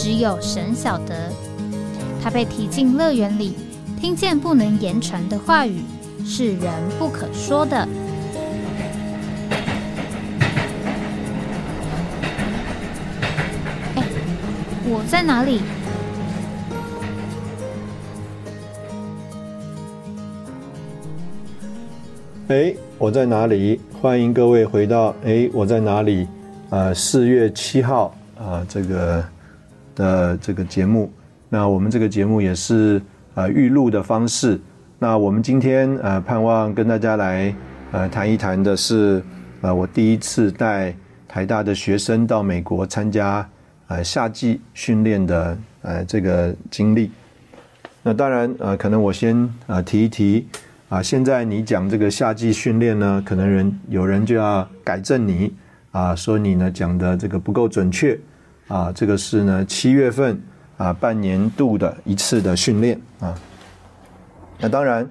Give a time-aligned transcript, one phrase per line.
[0.00, 1.28] 只有神晓得，
[2.22, 3.56] 他被提进乐园里，
[4.00, 5.82] 听见不能言传的话语，
[6.24, 7.76] 是人不可说的。
[13.96, 14.04] 哎，
[14.86, 15.60] 我在哪里？
[22.46, 23.80] 哎，我在哪里？
[24.00, 26.28] 欢迎各位回到哎，我在哪里？
[26.70, 29.24] 啊，四月七号啊，这个。
[29.98, 31.12] 的这个节目，
[31.48, 33.02] 那我们这个节目也是
[33.34, 34.60] 呃预录的方式。
[35.00, 37.52] 那我们今天呃盼望跟大家来
[37.90, 39.20] 呃谈一谈的是
[39.60, 40.94] 呃我第一次带
[41.26, 43.44] 台大的学生到美国参加
[43.88, 47.10] 呃夏季训练的呃这个经历。
[48.04, 50.46] 那当然呃可能我先呃提一提
[50.88, 55.52] 啊，现在你讲这个夏季训练呢，可能人有人就要改正你
[55.90, 58.16] 啊，说你呢讲的这个不够准确。
[58.68, 60.38] 啊，这个是呢七月份
[60.76, 63.34] 啊半年度的一次的训练啊。
[64.60, 65.08] 那当然，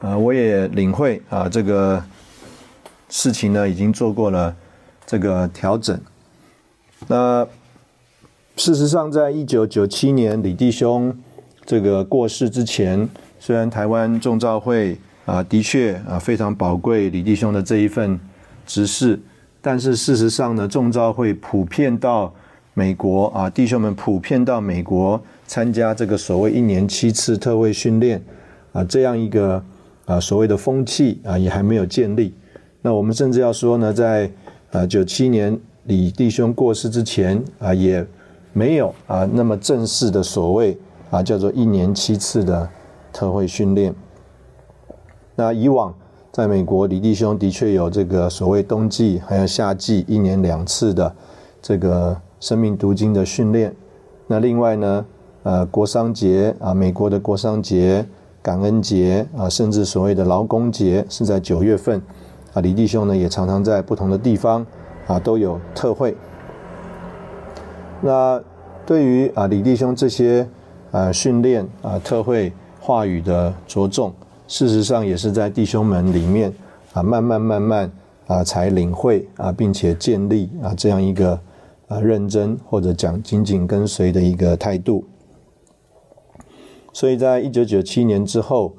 [0.00, 2.02] 呃，我也领会啊，这个
[3.10, 4.56] 事情呢已经做过了
[5.06, 6.00] 这个调整。
[7.06, 7.46] 那
[8.56, 11.14] 事实上，在一九九七年李弟兄
[11.66, 13.06] 这个过世之前，
[13.38, 18.18] 虽然台湾众召会啊的确啊非常宝贵李弟兄的这一份
[18.64, 19.20] 执事，
[19.60, 22.34] 但是事实上呢，众召会普遍到。
[22.78, 28.22] 美国啊，弟兄们普遍到美国参加这个所谓一年七次特会训练
[28.72, 29.64] 啊，这样一个
[30.04, 32.34] 啊所谓的风气啊，也还没有建立。
[32.82, 34.30] 那我们甚至要说呢，在
[34.72, 38.06] 啊九七年李弟兄过世之前啊，也
[38.52, 40.76] 没有啊那么正式的所谓
[41.08, 42.68] 啊叫做一年七次的
[43.10, 43.94] 特会训练。
[45.34, 45.94] 那以往
[46.30, 51.16] 在美国，李弟兄的确有这个所谓冬季还有夏季一年两次的
[51.62, 52.14] 这个。
[52.38, 53.74] 生命读经的训练，
[54.26, 55.04] 那另外呢，
[55.42, 58.04] 呃，国商节啊，美国的国商节、
[58.42, 62.00] 感恩节啊，甚至所谓的劳工节是在九月份
[62.52, 62.60] 啊。
[62.60, 64.64] 李弟兄呢也常常在不同的地方
[65.06, 66.14] 啊都有特会。
[68.02, 68.40] 那
[68.84, 70.46] 对于啊李弟兄这些
[70.90, 74.12] 啊训练啊特会话语的着重，
[74.46, 76.52] 事实上也是在弟兄们里面
[76.92, 77.90] 啊慢慢慢慢
[78.26, 81.40] 啊才领会啊，并且建立啊这样一个。
[81.88, 85.04] 啊，认真或者讲紧紧跟随的一个态度。
[86.92, 88.74] 所以在一九九七年之后，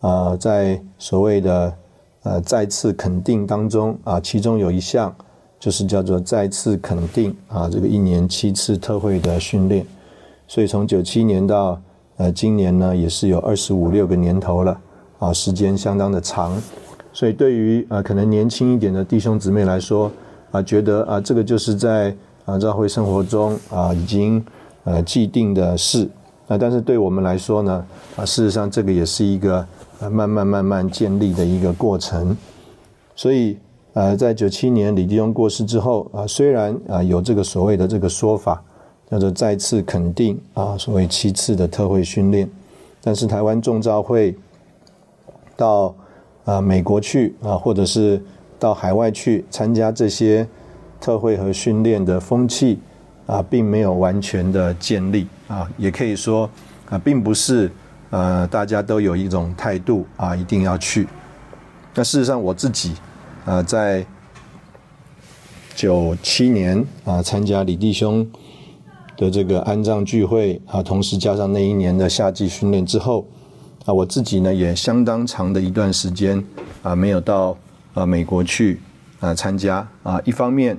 [0.00, 1.74] 啊，在所谓的
[2.22, 5.14] 呃再次肯定当中啊，其中有一项
[5.58, 9.86] 就是叫做再次肯定啊，这个一年七次特会的训练。
[10.46, 11.80] 所以从九七年到
[12.18, 14.78] 呃今年呢，也是有二十五六个年头了
[15.18, 16.60] 啊，时间相当的长。
[17.14, 20.10] 所以对于啊可能年轻一点的弟兄姊妹来说
[20.50, 24.44] 啊，觉得啊这个就是在啊，教会生活中啊，已经
[24.82, 26.08] 呃既定的事
[26.48, 27.86] 啊，但是对我们来说呢，
[28.16, 29.64] 啊，事实上这个也是一个
[30.00, 32.36] 呃慢慢慢慢建立的一个过程。
[33.14, 33.56] 所以
[33.92, 38.60] 呃，在九七年李弟兄过世之后啊，虽然啊有这个所谓的这个说法，
[39.08, 42.50] 叫做再次肯定啊，所谓七次的特会训练，
[43.02, 44.36] 但是台湾众召会
[45.56, 45.94] 到
[46.44, 48.20] 啊美国去啊，或者是
[48.58, 50.44] 到海外去参加这些。
[51.02, 52.78] 特会和训练的风气
[53.26, 56.48] 啊，并没有完全的建立啊，也可以说
[56.88, 57.68] 啊，并不是
[58.10, 61.08] 呃，大家都有一种态度啊，一定要去。
[61.94, 62.94] 那事实上，我自己
[63.44, 64.06] 啊，在
[65.74, 68.24] 九七年啊，参加李弟兄
[69.16, 73.26] 的这个安葬聚会啊，同时加上那一年的夏季训练之后
[73.86, 76.44] 啊，我自己呢，也相当长的一段时间
[76.84, 77.56] 啊，没有到
[77.92, 78.80] 啊美国去
[79.18, 80.78] 啊参加啊，一方面。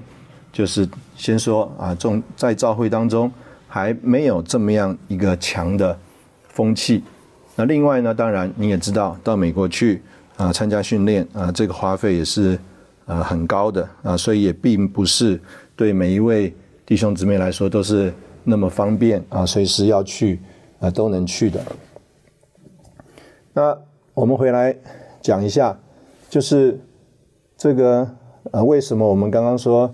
[0.54, 3.30] 就是先说啊，众在教会当中
[3.68, 5.98] 还没有这么样一个强的
[6.50, 7.04] 风气。
[7.56, 10.00] 那另外呢，当然你也知道，到美国去
[10.38, 12.58] 啊参加训练啊，这个花费也是
[13.08, 15.42] 啊很高的啊，所以也并不是
[15.76, 16.56] 对每一位
[16.86, 18.14] 弟兄姊妹来说都是
[18.44, 20.40] 那么方便啊，随时要去
[20.80, 21.60] 啊都能去的。
[23.54, 23.76] 那
[24.14, 24.76] 我们回来
[25.20, 25.76] 讲一下，
[26.30, 26.80] 就是
[27.58, 28.08] 这个
[28.52, 29.92] 呃，为什么我们刚刚说？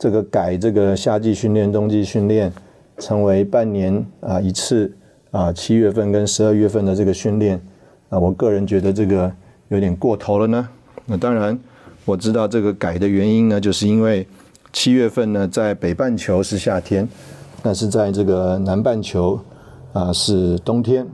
[0.00, 2.50] 这个改这个夏季训练、冬季训练
[2.96, 4.90] 成为半年啊一次
[5.30, 7.60] 啊七月份跟十二月份的这个训练
[8.08, 9.30] 啊，我个人觉得这个
[9.68, 10.66] 有点过头了呢。
[11.04, 11.56] 那当然
[12.06, 14.26] 我知道这个改的原因呢，就是因为
[14.72, 17.06] 七月份呢在北半球是夏天，
[17.62, 19.38] 但是在这个南半球
[19.92, 21.06] 啊是冬天，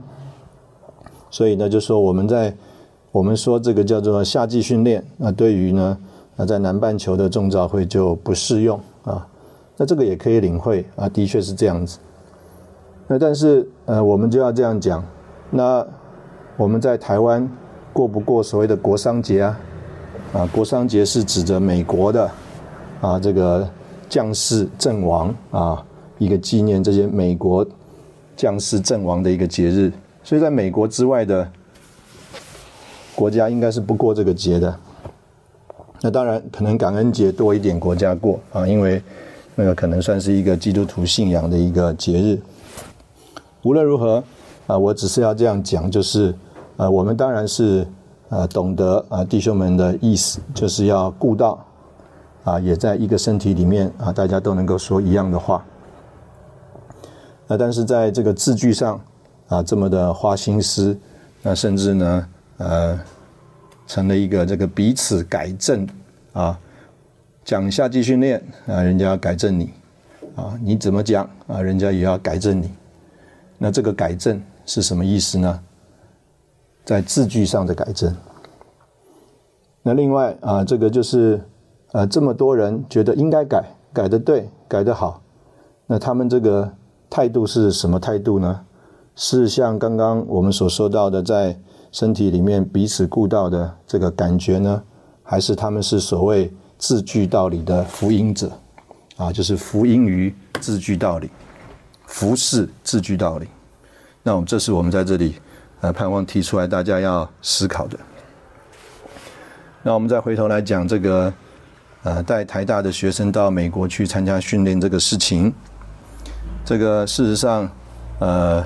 [1.29, 2.55] 所以呢就说我们在
[3.11, 5.97] 我们说这个叫做夏季训练，那对于呢
[6.37, 9.27] 那在南半球的重召会就不适用啊。
[9.75, 11.99] 那这个也可以领会啊，的确是这样子。
[13.07, 15.03] 那但是呃，我们就要这样讲，
[15.49, 15.85] 那
[16.55, 17.49] 我们在台湾
[17.93, 19.59] 过不过所谓的国商节啊？
[20.33, 22.31] 啊，国商节是指着美国的
[23.01, 23.67] 啊这个
[24.09, 25.85] 将士阵亡啊，
[26.17, 27.65] 一个纪念这些美国
[28.35, 29.91] 将士阵亡的一个节日。
[30.23, 31.49] 所以在美国之外的
[33.15, 34.75] 国家应该是不过这个节的。
[36.07, 39.03] 那当然可能感恩节多一点国家过啊，因为。
[39.59, 42.39] 那个可能算是一个基督徒信仰的一个节日。
[43.63, 44.23] 无论如何，
[44.67, 46.31] 啊，我只是要这样讲，就是，
[46.75, 47.83] 呃，我们当然是，
[48.29, 51.65] 呃，懂得啊弟兄们的意思，就是要顾到，
[52.43, 55.65] 啊，也在一个身体里面啊，大家都能够说一样的话。
[57.47, 59.01] 那但是在这个字句上，
[59.47, 60.95] 啊，这么的花心思，
[61.41, 62.27] 那甚至呢，
[62.57, 62.99] 呃，
[63.87, 65.87] 成了一个这个彼此改正，
[66.33, 66.59] 啊。
[67.43, 69.71] 讲夏季训练啊，人家要改正你
[70.35, 72.69] 啊，你怎么讲啊，人家也要改正你。
[73.57, 75.63] 那这个改正是什么意思呢？
[76.83, 78.13] 在字句上的改正。
[79.81, 81.41] 那另外啊，这个就是
[81.93, 83.63] 呃，这么多人觉得应该改，
[83.93, 85.21] 改的对，改的好。
[85.85, 86.69] 那他们这个
[87.09, 88.59] 态度是什么态度呢？
[89.15, 91.57] 是像刚刚我们所说到的，在
[91.97, 94.83] 身体里面彼此顾到的这个感觉呢？
[95.23, 96.53] 还是他们是所谓？
[96.77, 98.51] 字句道理的福音者，
[99.15, 101.27] 啊，就是福音于字句道理，
[102.05, 103.47] 服侍字句道理。
[104.21, 105.37] 那我们这是我们在这里
[105.81, 107.97] 呃盼望提出来大家要思考的。
[109.81, 111.33] 那我们再回头来讲这个
[112.03, 115.51] 呃带台大的学生到美国去参加训练这个事情。
[116.63, 117.67] 这个事实上
[118.19, 118.63] 呃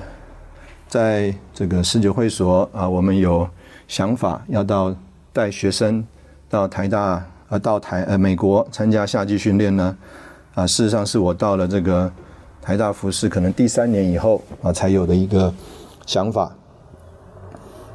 [0.92, 3.50] 在这个世界会所啊，我们有
[3.88, 4.94] 想法要到
[5.32, 6.06] 带学生
[6.50, 7.26] 到台大。
[7.52, 9.94] 啊到台呃美国参加夏季训练呢，
[10.54, 12.10] 啊，事实上是我到了这个
[12.62, 15.54] 台大服饰可能第三年以后啊才有的一个
[16.06, 16.50] 想法。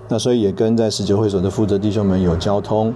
[0.09, 2.93] 那所以也跟在十九会所的负责弟兄们有交通，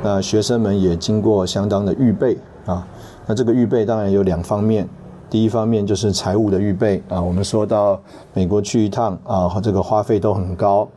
[0.00, 2.86] 那学生们也经过相当的预备啊。
[3.26, 4.88] 那这个预备当然有两方面，
[5.30, 7.20] 第一方面就是财务的预备啊。
[7.20, 8.00] 我们说到
[8.34, 10.88] 美国去一趟啊，这个花费都很高。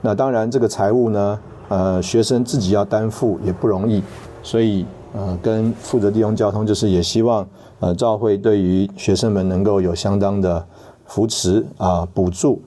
[0.00, 1.38] 那当然这个财务呢。
[1.70, 4.02] 呃，学生自己要担负也不容易，
[4.42, 4.84] 所以
[5.14, 7.44] 呃，跟负责地方交通就是也希望
[7.80, 10.64] 呃，教会对于学生们能够有相当的
[11.06, 12.60] 扶持啊补助。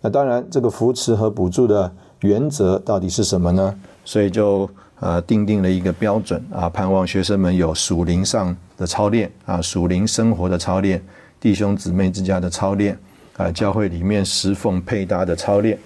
[0.00, 3.74] 那当然，这个扶持和补助的原则到底是什么呢？
[4.06, 4.68] 所以就
[5.00, 11.02] 呃定定了一个标准啊，盼望学生们有属灵上的操练啊，属灵生活的操练，
[11.40, 12.96] 弟兄姊妹之家的操练
[13.36, 15.78] 啊，教会里面侍奉配搭的操练。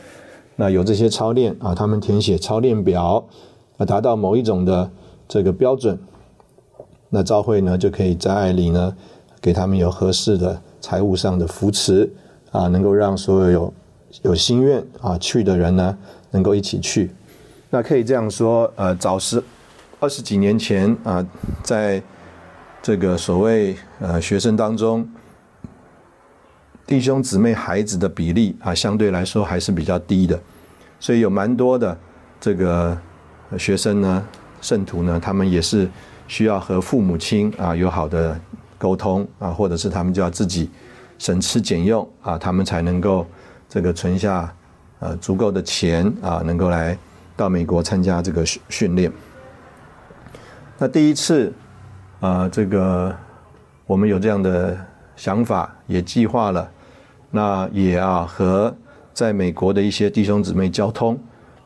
[0.56, 3.24] 那有这些操练啊，他们填写操练表，
[3.76, 4.90] 啊，达到某一种的
[5.26, 5.98] 这个标准，
[7.10, 8.96] 那召会呢就可以在爱里呢，
[9.40, 12.12] 给他们有合适的财务上的扶持，
[12.50, 13.74] 啊，能够让所有有
[14.22, 15.96] 有心愿啊去的人呢，
[16.30, 17.10] 能够一起去。
[17.74, 19.42] 那可以这样说，呃，早十
[19.98, 21.26] 二十几年前啊，
[21.64, 22.00] 在
[22.80, 25.04] 这个所谓呃学生当中。
[26.86, 30.40] 弟兄姊妹孩子的比例啊，相对来说还是比较低的，
[31.00, 31.98] 所以有蛮多的
[32.40, 32.96] 这个
[33.58, 34.24] 学生呢，
[34.60, 35.90] 圣徒呢，他们也是
[36.28, 38.38] 需要和父母亲啊有好的
[38.78, 40.70] 沟通啊，或者是他们就要自己
[41.18, 43.26] 省吃俭用啊，他们才能够
[43.68, 44.54] 这个存下
[45.00, 46.96] 呃足够的钱啊，能够来
[47.36, 49.10] 到美国参加这个训训练。
[50.78, 51.52] 那第一次
[52.20, 53.14] 啊，这个
[53.86, 54.76] 我们有这样的
[55.16, 56.70] 想法，也计划了。
[57.30, 58.74] 那也啊和
[59.12, 61.18] 在美国的一些弟兄姊妹交通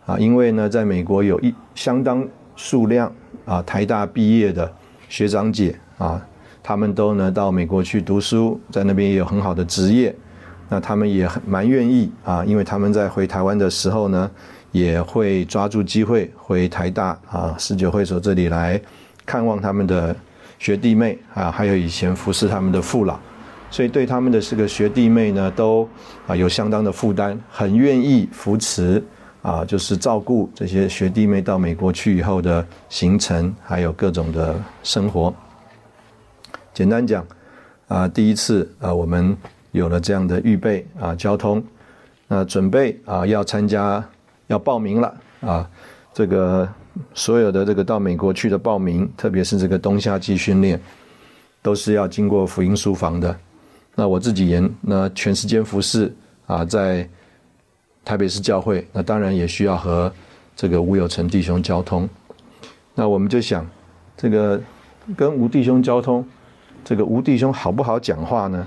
[0.06, 3.12] 啊，因为呢，在美国有一相当数量
[3.44, 4.70] 啊台大毕业的
[5.08, 6.20] 学长姐啊，
[6.62, 10.14] 他们都呢到美国去读书，在那边也有很好的职业，
[10.68, 14.30] 那他们也很蛮愿意啊，因为他们在回台湾的时候呢，
[14.72, 18.80] 也会抓住机会回台大啊十九会所这里来
[19.24, 20.14] 看望他们的
[20.58, 23.18] 学弟妹啊，还有以前服侍他们的父老。
[23.70, 25.86] 所以对他们的这个学弟妹呢，都
[26.26, 29.04] 啊有相当的负担，很愿意扶持
[29.42, 35.34] 啊，就是照顾这些学弟妹到美国去以后的行程，还有各种的生活。
[36.72, 37.26] 简单讲，
[37.88, 39.36] 啊，第一次啊，我们
[39.72, 41.62] 有了这样的预备啊，交通，
[42.26, 44.02] 那准备啊，要参加，
[44.48, 45.70] 要报名了啊，
[46.12, 46.68] 这个
[47.14, 50.78] 所有的这个到美国去的报名，特别是这个冬夏季训练，
[51.62, 53.34] 都是要经过福音书房的。
[53.94, 56.14] 那我自己研那全时间服侍
[56.46, 57.08] 啊，在
[58.04, 60.12] 台北市教会，那当然也需要和
[60.56, 62.08] 这个吴有成弟兄交通。
[62.94, 63.66] 那我们就想，
[64.16, 64.60] 这个
[65.16, 66.26] 跟吴弟兄交通。
[66.84, 68.66] 这个吴弟兄好不好讲话呢？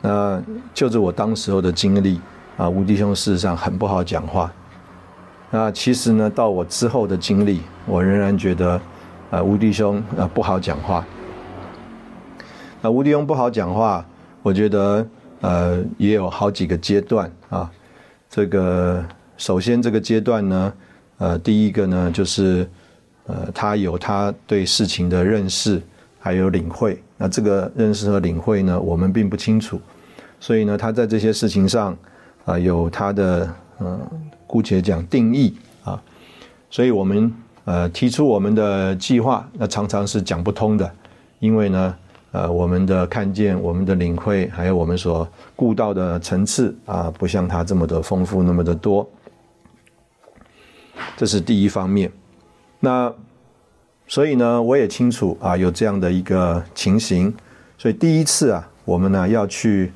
[0.00, 0.40] 那
[0.72, 2.20] 就着我当时候的经历
[2.56, 4.52] 啊，吴弟兄事实上很不好讲话。
[5.50, 8.80] 那其实呢，到我之后的经历，我仍然觉得
[9.30, 11.04] 啊，吴弟兄啊不好讲话。
[12.80, 14.04] 那吴弟兄不好讲话，
[14.42, 15.06] 我觉得
[15.40, 17.70] 呃也有好几个阶段啊。
[18.28, 19.04] 这个
[19.36, 20.72] 首先这个阶段呢，
[21.18, 22.68] 呃，第一个呢就是
[23.26, 25.82] 呃他有他对事情的认识。
[26.24, 29.80] 还有领会，那这个认识和领会呢，我们并不清楚，
[30.38, 31.96] 所以呢，他在这些事情上
[32.44, 34.00] 啊，有他的嗯，
[34.46, 36.00] 姑且讲定义啊，
[36.70, 37.32] 所以我们
[37.64, 40.90] 呃提出我们的计划，那常常是讲不通的，
[41.38, 41.96] 因为呢，
[42.32, 49.08] 呃，我们的看见、我们的领会，还有我们所顾到的层次啊，不像他这么的丰富，那么的多，
[51.16, 52.10] 这是第一方面，
[52.80, 53.12] 那。
[54.08, 57.32] 所以呢，我也清楚啊，有这样的一个情形。
[57.78, 59.90] 所以第一次啊，我们呢要去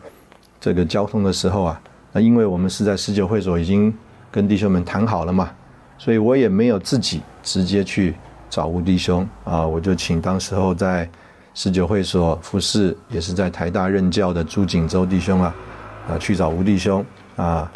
[0.59, 1.83] 这个交通的时候啊，
[2.21, 3.93] 因为我们是在十九会所已经
[4.31, 5.51] 跟弟兄们谈好了嘛，
[5.99, 8.15] 所以我也没有自己直接去
[8.51, 11.09] 找吴弟兄啊，我就请当时候在
[11.55, 15.55] 十九会所服侍，也是在台大任教的朱锦洲弟兄啊，
[16.09, 17.05] 啊去找吴弟兄
[17.37, 17.71] 啊，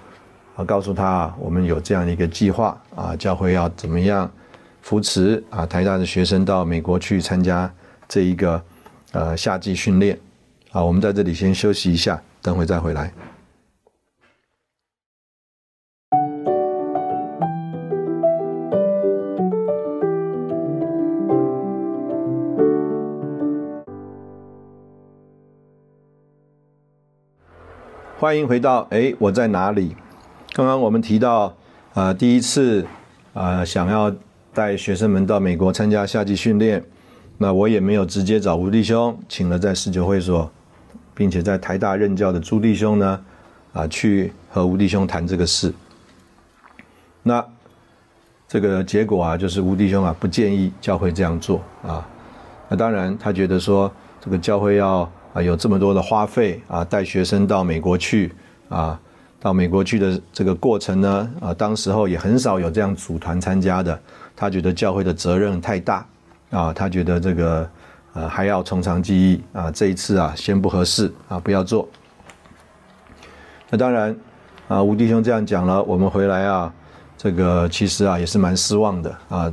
[0.57, 4.31] 啊告诉他，我们有这样的一个计划啊，教会要怎么样。
[4.83, 7.71] 扶持啊，台大的学生到美国去参加
[8.09, 8.61] 这一个
[9.13, 10.19] 呃夏季训练
[10.73, 13.13] 啊，我们在这里先休息一下，等会再回来。
[28.21, 29.97] 欢迎回到哎，我在哪里？
[30.53, 31.57] 刚刚我们提到
[31.95, 32.85] 啊，第一次
[33.33, 34.15] 啊，想要。
[34.53, 36.85] 带学生们到美国参加夏季训练，
[37.39, 40.51] 那我也没有直接找吴弟兄，请了在十九会所，
[41.15, 43.25] 并且在台大任教的朱弟兄呢，
[43.73, 45.73] 啊，去和吴弟兄谈这个事。
[47.23, 47.47] 那
[48.49, 52.05] 这个结果啊，就是吴弟兄啊不建议教会这样做啊。
[52.69, 58.33] 那当然，他觉得说这个教会要啊有这么多的花费啊，带学生到美国去
[58.69, 58.99] 啊，
[59.39, 63.99] 到美国去的这个过程呢，啊，当时候也很少有这样组团参加的。
[64.37, 66.07] 他觉得教会的责任太大，
[66.51, 67.69] 啊，他觉得这个
[68.15, 71.87] 呃还要从长计议啊，这一次啊先不合适啊，不要做。
[73.69, 74.17] 那当然
[74.67, 76.73] 啊，吴弟兄这样讲了，我们回来啊，
[77.19, 79.53] 这个其实啊也是蛮失望的啊。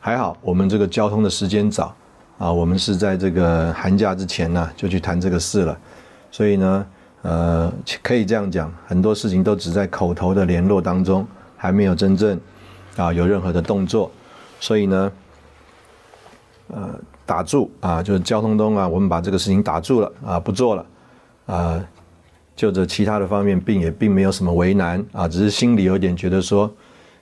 [0.00, 1.94] 还好我们这个交通的时间早
[2.38, 5.78] 啊，我们是在这个寒假之前呢就去谈这个事了，
[6.30, 6.86] 所以呢
[7.22, 11.26] 呃可以这样讲，很多事情都只在口头的联络当中，
[11.56, 12.40] 还没有真正。
[12.96, 14.10] 啊，有任何的动作，
[14.58, 15.12] 所以呢，
[16.68, 20.86] 呃，打住啊，就是交通中啊，我们把这个事情打住了啊，不做了
[21.44, 21.84] 啊，
[22.54, 26.72] 就这其他的方面，并也并没有什么为难啊，只是心里有点觉得说，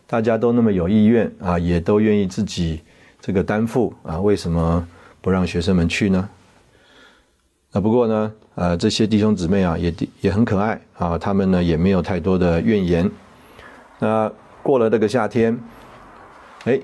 [0.07, 2.81] 大家都那么有意愿啊，也都愿意自己
[3.21, 4.87] 这个担负啊，为什么
[5.25, 6.29] 不让学生们去呢？
[7.73, 13.11] 啊，不过呢，呃，这些弟兄姊妹啊，也也很可爱啊，他们呢也没有太多的怨言，
[13.99, 14.31] 那。
[14.63, 15.61] 过了这个夏天，
[16.65, 16.81] 哎，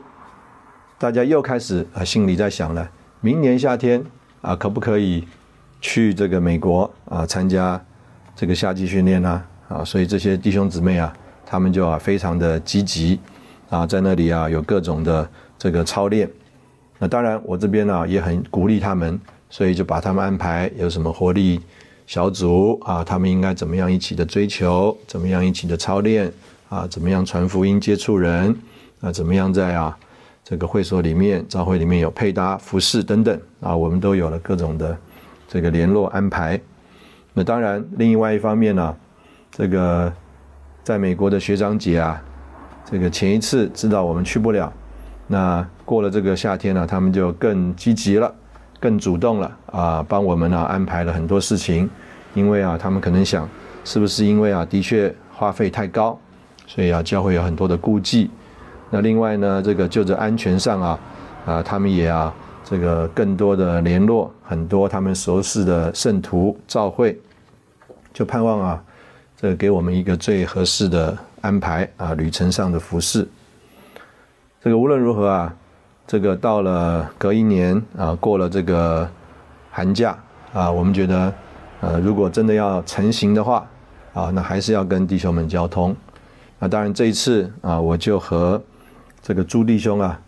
[0.98, 2.90] 大家又开始啊，心里在想了，
[3.22, 4.04] 明年夏天
[4.42, 5.26] 啊，可不可以
[5.80, 7.82] 去这个美国啊，参加
[8.36, 9.42] 这个夏季训练呢？
[9.68, 11.10] 啊，所以这些弟兄姊妹啊，
[11.46, 13.18] 他们就啊非常的积极
[13.70, 15.26] 啊，在那里啊有各种的
[15.58, 16.30] 这个操练。
[17.00, 21.60] 那当然，我这边呢也很鼓励他们，所以就把他们安排有什么活力
[22.06, 26.32] 小组啊，他们应该怎么样一起的追求，怎么样一起的操练。
[26.68, 28.54] 啊，怎么样传福音、接触人？
[29.00, 29.98] 啊，怎么样在啊
[30.44, 34.96] 这个会所里面、教会里面有配搭、服饰等等啊，我们都有了各种的
[35.48, 36.60] 这个联络安排。
[37.34, 38.96] 那当然，另外一方面呢，
[39.50, 40.12] 这个
[40.84, 42.22] 在美国的学长姐啊，
[42.88, 44.72] 这个前一次知道我们去不了，
[45.32, 48.34] 那过了这个夏天呢，他们就更积极了，
[48.80, 51.88] 更主动了啊，帮我们呢安排了很多事情。
[52.34, 53.48] 因为啊，他们可能想，
[53.84, 56.18] 是不是因为啊，的确花费太高。
[56.66, 58.28] 所以啊，教会有很多的顾忌。
[58.90, 61.00] 那另外呢，这个就着安全上啊，
[61.46, 62.34] 啊，他们也啊，
[62.64, 67.16] 这个更多的联络，很多他们熟识的圣徒教会，
[68.12, 68.82] 就盼望啊，
[69.36, 73.28] 这个给我们一个最合适的安排啊，旅程上的服饰。
[74.62, 75.54] 这个无论如何啊，
[76.06, 79.08] 这个到了隔一年啊，过了这个
[79.70, 80.14] 寒假
[80.52, 81.32] 啊，我们觉得，
[81.80, 83.66] 呃，如果真的要成行的话
[84.12, 85.96] 啊，那还是要跟弟兄们交通。
[86.58, 88.62] 那当然这一次啊，我就和
[89.22, 90.20] 这个朱弟兄啊，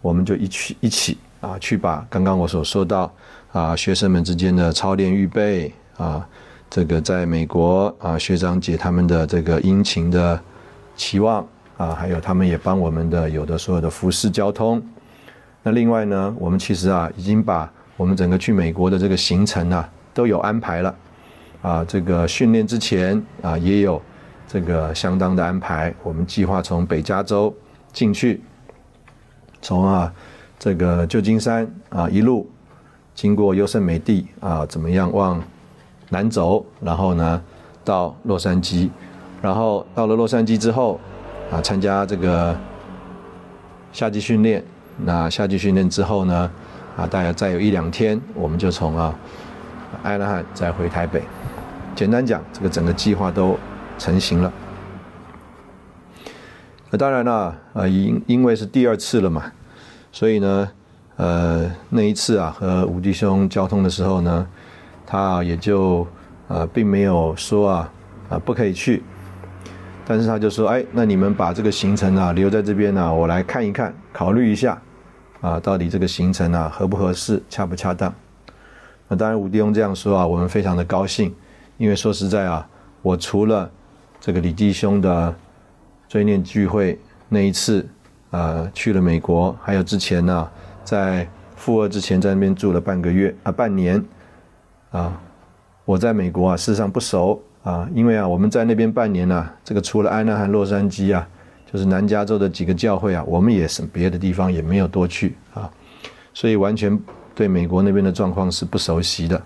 [0.00, 3.12] 我们就一起一起啊，去把刚刚我所说到
[3.50, 6.24] 啊，学生们之间的操练预备啊，
[6.70, 10.40] 这个在美国啊，学长姐他们的这个殷勤的
[10.94, 11.44] 期望。
[11.80, 14.82] 啊，还有他们也帮我们的有的所有的服饰交通。
[15.62, 20.94] 那另外呢，我们其实啊已经把我们整个去美国的这个行程啊都有安排了。
[21.62, 23.98] 啊，这个训练之前啊也有
[24.46, 25.94] 这个相当的安排。
[26.02, 27.54] 我们计划从北加州
[27.94, 28.42] 进去，
[29.62, 30.12] 从啊
[30.58, 32.46] 这个旧金山啊一路
[33.14, 35.42] 经过优胜美地啊怎么样往
[36.10, 37.42] 南走，然后呢
[37.82, 38.90] 到洛杉矶，
[39.40, 41.00] 然后到了洛杉矶之后。
[41.50, 42.56] 啊，参加这个
[43.92, 44.62] 夏季训练。
[45.02, 46.50] 那夏季训练之后呢，
[46.96, 49.14] 啊，大概再有一两天，我们就从啊
[50.02, 51.22] 爱拉罕再回台北。
[51.96, 53.58] 简单讲，这个整个计划都
[53.98, 54.52] 成型了。
[56.90, 59.50] 那当然了，啊，因因为是第二次了嘛，
[60.12, 60.70] 所以呢，
[61.16, 64.46] 呃，那一次啊，和五弟兄交通的时候呢，
[65.06, 66.06] 他也就
[66.48, 67.92] 呃，并没有说啊，
[68.28, 69.02] 啊，不可以去。
[70.10, 74.76] 但是他就说：“哎，那你们把这个行程啊留在这边呢，我来看一看，考虑一下，
[75.40, 78.12] 啊，到底这个行程啊合不合适，恰不恰当？
[79.06, 81.32] 那当然，吴弟兄这样说啊，我们非常的高兴，
[81.76, 82.68] 因为说实在啊，
[83.02, 83.70] 我除了
[84.18, 85.32] 这个李弟兄的
[86.08, 86.98] 追念聚会
[87.28, 87.88] 那一次
[88.32, 90.50] 啊去了美国，还有之前呢
[90.82, 91.24] 在
[91.54, 94.04] 赴二之前在那边住了半个月啊半年
[94.90, 95.16] 啊，
[95.84, 101.28] 我在美国啊事实上不熟。”啊，因为啊，我们在那边半年呢，这个除了安娜和洛杉矶啊，
[101.70, 105.70] 就是南加州的几个教会啊，我们也是别的地方也没有多去啊，
[106.32, 106.98] 所以完全
[107.34, 109.40] 对美国那边的状况是不熟悉的。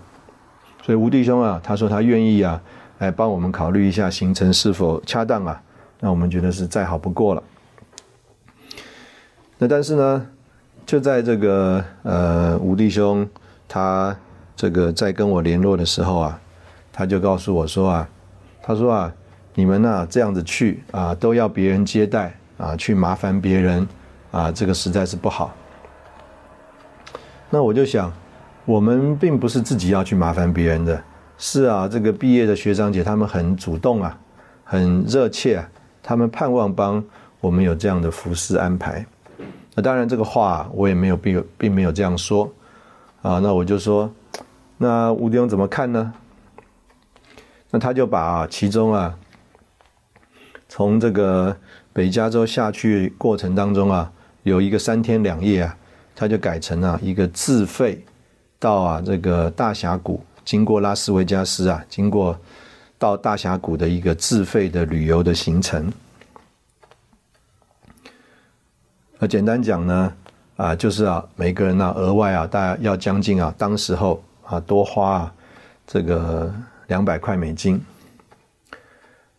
[0.81, 2.61] 所以吴弟兄啊，他说他愿意啊，
[2.99, 5.61] 来帮我们考虑一下行程是否恰当啊，
[5.99, 7.43] 那我们觉得是再好不过了。
[9.57, 10.25] 那但是呢，
[10.85, 13.27] 就在这个呃吴弟兄
[13.67, 14.15] 他
[14.55, 16.39] 这个在跟我联络的时候啊。
[16.97, 18.07] 他就告诉我说啊，
[18.63, 19.13] 他说啊，
[19.53, 23.85] 你们呐这样子去啊，都要别人接待啊，去麻烦别人
[24.31, 25.53] 啊，这个实在是不好。
[27.49, 28.09] 那我就想，
[28.63, 31.03] 我们并不是自己要去麻烦别人的，
[31.37, 34.17] 是啊，这个毕业的学长姐他们很主动啊，
[34.63, 35.61] 很热切，
[36.01, 37.03] 他们盼望帮
[37.41, 39.05] 我们有这样的服饰安排。
[39.75, 42.49] 那当然这个话我也没有并并没有这样说
[43.21, 44.09] 啊，那我就说，
[44.77, 46.13] 那吴弟兄怎么看呢？
[47.75, 49.13] 那他就把其中啊，
[50.69, 51.53] 从这个
[51.91, 54.09] 北加州下去过程当中啊，
[54.43, 55.77] 有一个三天两夜啊，
[56.15, 58.01] 他就改成了一个自费
[58.57, 62.39] 到啊这个大峡谷，经过拉斯维加斯啊，经过
[62.97, 65.91] 到大峡谷的一个自费的旅游的行程。
[69.19, 70.13] 那简单讲呢，
[70.55, 75.33] 啊，就是啊，每个人呢额外啊，大家要将近啊，当时候啊多花啊
[75.85, 76.49] 这个。
[76.87, 77.81] 两百块美金，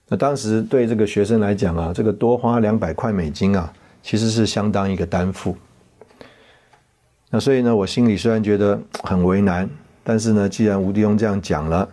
[0.08, 5.56] 那当时对这个学生来讲啊，这个多花两百块美金啊，其实是相当一个担负。
[7.30, 9.68] 那所以呢，我心里虽然觉得 很为难，
[10.04, 11.88] 但是呢，既然吴弟兄这样讲了，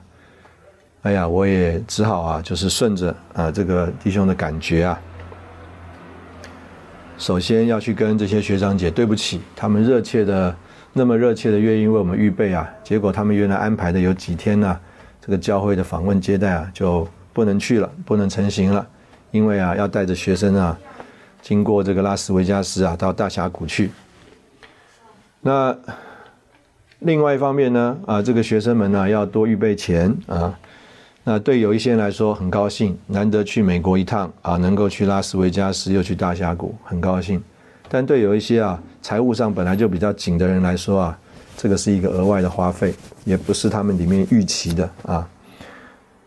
[1.02, 5.02] 哎呀，我也只好啊，就是顺着啊这个弟兄的感觉啊，
[7.18, 10.56] 首先要去跟这些学长姐对不起，他们热切的
[10.94, 14.80] 那么热切的愿意为我们预备啊，结果他们原来安排的有几天呢？
[15.26, 18.86] 这个教会的访问接待啊，就不能去了，不能成行了，
[19.32, 20.78] 因为啊，要带着学生啊，
[21.42, 23.90] 经过这个拉斯维加斯啊，到大峡谷去。
[25.40, 25.74] 那
[27.00, 30.60] 另外一方面呢，啊，这个学生们呢，要多预备钱啊。
[31.24, 37.42] 那对有一些人来说，很高兴，难得去美国一趟啊，能够去拉斯维加斯，又去大峡谷，很高兴。
[37.88, 41.18] 但对有一些啊，财务上本来就比较紧的人来说啊。
[41.64, 45.26] 这个是一个额外的花费，也不是他们里面预期的啊。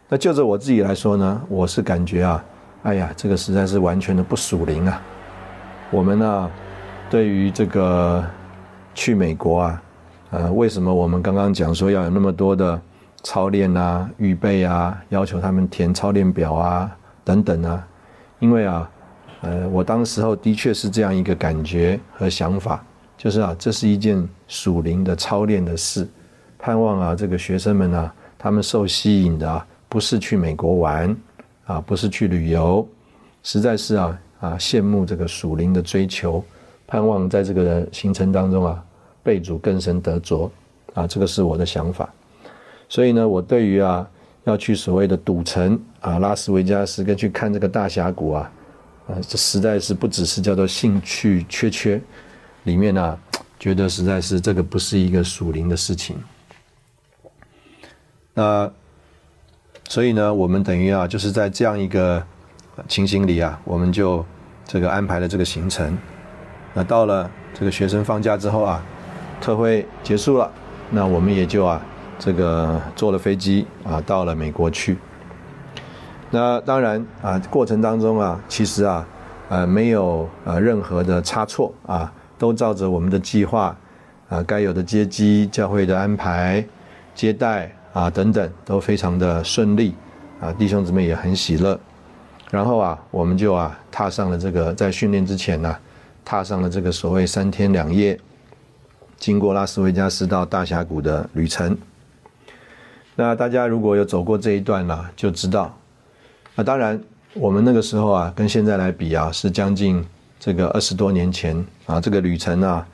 [0.09, 2.43] 那就着我自己来说呢，我是感觉啊，
[2.85, 5.03] 哎呀，这个实在是完全的不属灵啊。
[5.91, 6.51] 我们呢，
[7.11, 8.25] 对于这个
[8.95, 9.83] 去美国啊，
[10.31, 12.81] 呃，为什么我们刚刚讲说要有那么多的
[13.23, 16.91] 操练啊、预备啊，要求他们填操练表啊
[17.23, 17.87] 等等啊？
[18.39, 18.91] 因为啊，
[19.43, 22.83] 呃，我当时候的确是这样一个感觉和想法。
[23.17, 26.07] 就是啊，这是一件属灵的操练的事。
[26.59, 31.17] 盼望啊，这个学生们啊，他们受吸引的啊，不是去美国玩
[31.67, 32.87] 啊，不是去旅游，
[33.43, 36.45] 实在是啊啊羡慕这个属灵的追求，
[36.87, 38.85] 盼望在这个行程当中啊，
[39.23, 40.51] 被主更深得着
[40.95, 42.09] 啊，这个是我的想法。
[42.89, 44.09] 所以呢，我对于啊
[44.45, 48.53] 要去所谓的赌城啊，拉斯维加斯跟去看这个大峡谷啊。
[49.09, 52.01] 啊，这实在是不只是叫做兴趣缺缺，
[52.67, 53.19] 里面呢，
[53.59, 56.17] 觉得实在是这个不是一个属灵的事情。
[58.35, 58.71] 那
[59.89, 62.23] 所以呢，我们等于啊，就是在这样一个
[62.89, 64.25] 情形里啊，我们就
[64.65, 65.97] 这个安排了这个行程。
[66.75, 68.85] 那到了这个学生放假之后啊，
[69.41, 70.51] 特会结束了，
[70.91, 71.81] 那我们也就啊，
[72.19, 74.99] 这个坐了飞机啊，到了美国去。
[76.31, 79.07] 那当然啊，过程当中啊，其实啊，
[79.49, 83.77] 呃，没有呃任何的差错啊，都照着我们的计划
[84.29, 86.65] 啊，该有的接机、教会的安排、
[87.15, 89.95] 接待啊等等，都非常的顺利
[90.41, 91.79] 啊，弟兄姊妹也很喜乐。
[92.51, 95.77] 然后啊，我们就啊，踏上了这个在训练之前呢，
[96.25, 98.19] 踏上了这个所谓三天两夜，
[99.17, 101.77] 经过拉斯维加斯到大峡谷的旅程。
[103.17, 105.77] 那大家如果有走过这一段呢，就知道。
[106.55, 107.01] 啊当然，
[107.35, 110.05] 我们那个时候啊，跟现在来比啊，是将近
[110.47, 112.87] 这个二十多年前啊，这个旅程啊，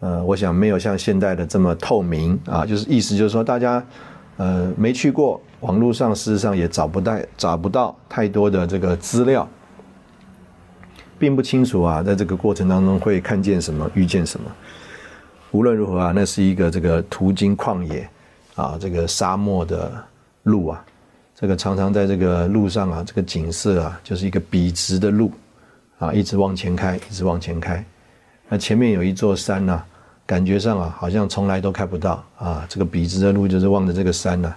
[0.00, 3.80] 呃，我想没有像现在的这么透明啊，就是意思就是说，大家
[4.36, 9.48] 呃没去过，网络上事实上也找不到找不到太多的这个资料，
[11.20, 14.50] 并不清楚啊，在这个过程当中会看见什么，遇见什么。
[15.52, 18.10] 无论如何啊，那是一个这个途经旷野
[18.56, 19.92] 啊，这个沙漠的
[20.42, 20.84] 路啊。
[21.36, 25.30] 这个常常在这个路上啊，这个景色啊，就是一个笔直的路，
[25.98, 27.84] 啊，一直往前开，一直往前开。
[28.48, 29.82] 那前面有一座山呢，
[30.24, 32.66] 感觉上啊，好像从来都看不到啊。
[32.68, 34.54] 这个笔直的路就是望着这个山呢，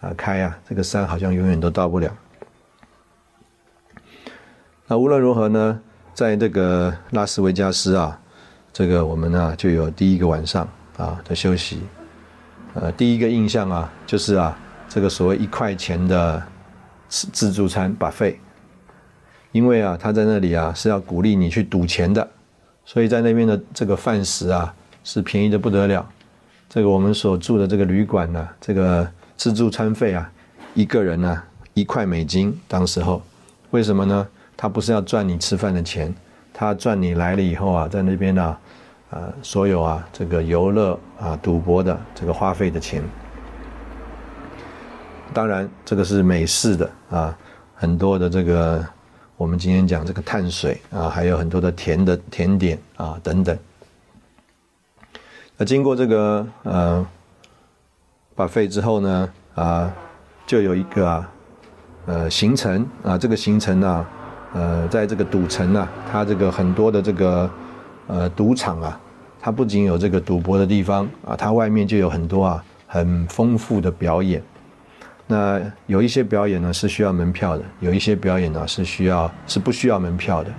[0.00, 2.10] 啊，开啊，这个山好像永远都到不了。
[4.86, 5.80] 那无论如何呢，
[6.12, 8.20] 在这个拉斯维加斯啊，
[8.72, 11.80] 这个我们呢就有第一个晚上啊的休息。
[12.74, 14.58] 呃，第一个印象啊，就是啊。
[14.92, 16.42] 这个所谓一块钱的
[17.08, 18.40] 自自助餐把费，
[19.52, 22.26] 因为啊，他在那里啊是要鼓励你去赌钱的，
[22.84, 26.08] 所以在那边的这个饭食啊是便宜的不得了。
[26.68, 30.30] 这个我们所住的这个旅馆呢，这个自助餐费啊，
[30.74, 31.42] 一个人呢
[31.74, 32.56] 一块美金。
[32.68, 33.20] 当时候，
[33.70, 34.26] 为什么呢？
[34.56, 36.14] 他不是要赚你吃饭的钱，
[36.52, 38.56] 他赚你来了以后啊，在那边呢，
[39.10, 43.02] 呃，所有啊这个游乐啊赌博的这个花费的钱。
[45.32, 47.38] 当然，这个是美式的啊，
[47.74, 48.86] 很多的这个，
[49.40, 53.58] 我们今天讲这个碳水啊，还有很多的甜的甜点啊等等。
[55.56, 57.06] 那经过这个呃
[58.34, 59.90] 把费之后呢啊，
[60.46, 61.32] 就有一个啊
[62.04, 64.06] 呃行程啊，这个行程呢
[64.52, 67.50] 呃在这个赌城呢，它这个很多的这个
[68.08, 69.00] 呃赌场啊，
[69.40, 74.42] 它不仅有这个赌博的地方啊，它外面就有很多啊很丰富的表演。
[75.32, 80.50] 那有一些表演呢是需要门票的，有一些表演呢是需要是不需要门票的，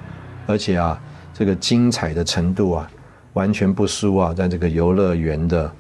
[0.48, 0.98] 而且啊，
[1.34, 2.90] 这个精彩的程度啊，
[3.34, 5.72] 完全不输啊，在这个游乐园的，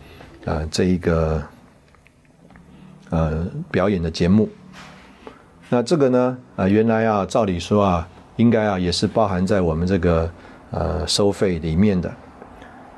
[0.44, 1.42] 呃，这一个
[3.12, 4.50] 呃表演的节目。
[5.70, 10.30] 那这个呢，啊，原来啊，照理说啊，应该啊也是包含在我们这个
[10.72, 12.14] 呃收费里面的，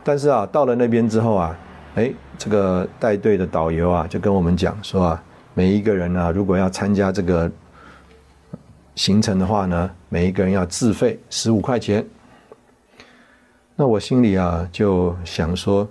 [0.04, 1.56] 但是啊，到了那边之后啊，
[1.94, 5.24] 哎，这个带队的导游啊就跟我们讲说啊。
[5.54, 7.52] 每一个人呢，如果要参加这个
[8.96, 12.06] 行程的话呢，每一个人要自费十五块钱。
[13.76, 15.88] 那我心里啊就想说，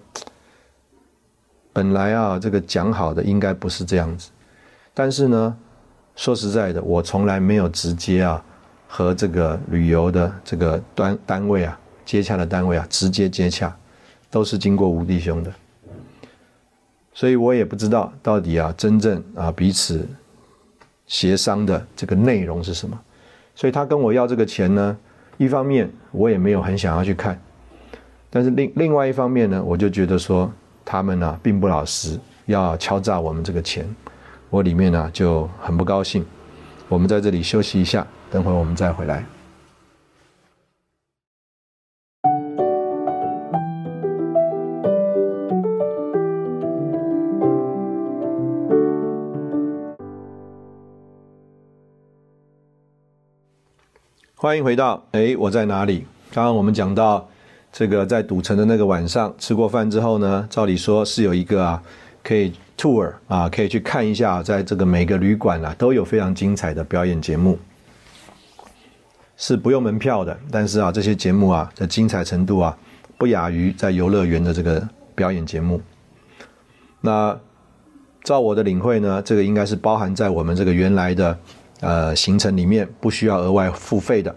[1.73, 4.31] 本来啊这个讲好的应该不是这样子，
[4.95, 5.57] 但是呢，
[6.17, 8.45] 说实在的，我从来没有直接啊
[8.89, 13.77] 和这个旅游的这个单单位啊接洽的单位啊直接接洽，
[14.31, 15.53] 都是经过吴弟兄的。
[17.15, 20.09] 所以我也不知道到底啊，真正啊彼此
[21.07, 22.99] 协商的这个内容是什么。
[23.55, 24.97] 所以他跟我要这个钱呢，
[25.37, 27.39] 一方面我也没有很想要去看，
[28.31, 30.51] 但是另另外一方面呢，我就觉得说
[30.85, 33.87] 他们呢并不老实，要敲诈我们这个钱，
[34.49, 36.25] 我里面呢就很不高兴。
[36.89, 39.25] 我们在这里休息一下，等会我们再回来。
[54.43, 56.05] 欢迎回到哎，我在哪里？
[56.33, 57.29] 刚刚我们讲到
[57.73, 61.81] 这个在赌城的那个晚上吃过饭之后呢，照理说是有一个啊
[62.25, 67.57] 可以 tour 啊，可以去看一下，在这个每个旅馆啊都有非常精彩的表演节目，
[69.37, 70.37] 是不用门票的。
[70.51, 72.77] 但是啊，这些节目啊的精彩程度啊，
[73.17, 75.81] 不亚于在游乐园的这个表演节目。
[77.01, 77.39] 那
[78.25, 81.39] 照我的领会呢，这个应该是包含在我们这个原来的
[81.83, 84.35] 呃行程里面，不需要额外付费的。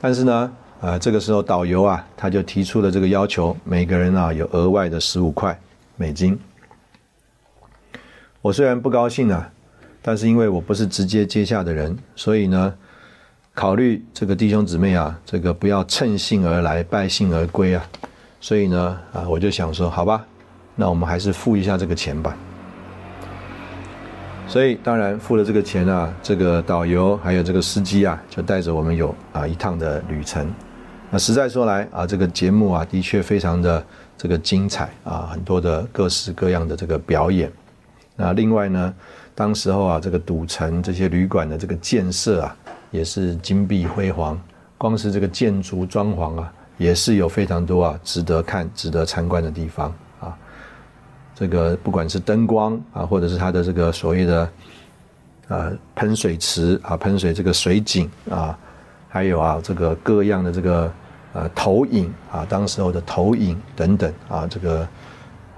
[0.00, 5.56] 但是呢，呃，这个时候导游啊，他就提出了这个要求，每个人啊有额外的十五块
[5.96, 6.36] 美金。
[8.40, 9.48] 我虽然不高兴啊，
[10.02, 12.74] 但是因为我不是直接接下的人，所以呢，
[13.54, 17.84] 考虑这个弟兄姊妹啊，这个不要趁兴而来，败兴而归啊，
[18.40, 20.26] 所以呢，啊，我就想说，好吧，
[20.74, 22.36] 那我们还是付一下这个钱吧。
[24.52, 30.46] 所以当然付了这个钱啊，这个导游还有这个司机啊，就带着我们有啊一趟的旅程。
[31.10, 33.82] 那实在说来啊，这个节目啊，的确非常的
[34.18, 37.50] 这个精彩啊，很多的各式各样的这个表演。
[38.14, 38.94] 那另外呢，
[39.34, 42.54] 当时候啊，这个赌城这些旅馆的这个建设啊，
[42.90, 44.38] 也是金碧辉煌。
[44.76, 49.90] 光是这个建筑装潢啊，也是有非常多啊值得看、值得参观的地方。
[51.34, 54.48] 这个不管是灯光啊，或者是它的这个所谓的
[55.48, 58.58] 呃喷水池啊，喷水这个水井啊，
[59.08, 60.92] 还有啊这个各样的这个
[61.32, 64.86] 呃投影啊，当时候的投影等等啊，这个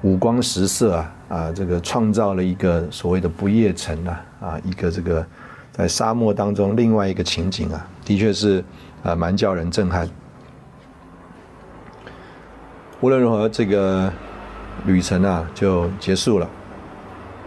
[0.02, 1.10] 五光十色啊。
[1.26, 5.26] 啊，这个创造了一个所谓的不夜城啊，啊，一个这个
[5.72, 8.62] 在沙漠当中另外一个情景啊，的确是
[9.02, 10.08] 啊蛮叫人震撼。
[13.00, 14.12] 无论如何，这个
[14.85, 16.49] 旅程啊就结束了。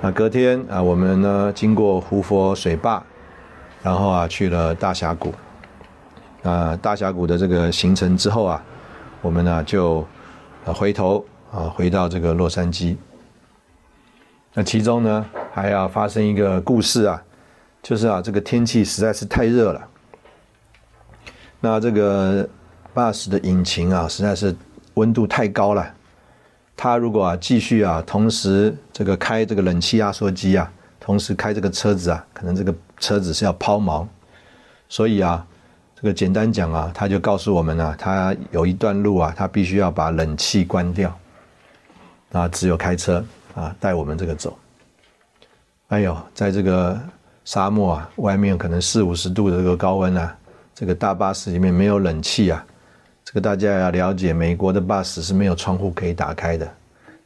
[0.01, 3.01] 那隔天啊，我们呢经过胡佛水坝，
[3.81, 5.33] 然后啊去了大峡谷。
[6.43, 8.63] 啊，大峡谷的这个行程之后啊，
[9.21, 10.07] 我们呢就
[10.65, 12.95] 回头啊回到这个洛杉矶。
[14.53, 17.21] 那其中呢，还要发生一个故事啊，
[17.81, 19.87] 就是啊，这个天气实在是太热了。
[21.59, 22.47] 那这个
[22.93, 24.55] bus 的引擎啊，实在是
[24.93, 25.93] 温度太高了。
[26.77, 34.07] 他如果啊继续啊，同时这个开这个冷气压缩机啊，同时开这个车子啊，可能这个车子是要抛锚。
[34.87, 35.45] 所以啊，
[35.95, 41.19] 这个简单讲啊，他就告诉我们啊，他有一段路啊，他必须要把冷气关掉，
[42.31, 43.25] 啊，只有开车。
[43.55, 44.55] 啊，带我们这个走。
[45.87, 46.95] 哎呦，在这个
[47.43, 50.37] 沙漠啊，外面可能四五十度的这个高温啊，
[50.75, 52.63] 这个大巴士里面没有冷气啊。
[53.27, 56.73] 这个大家要了解，美国的 bus 是没有窗户可以打开的。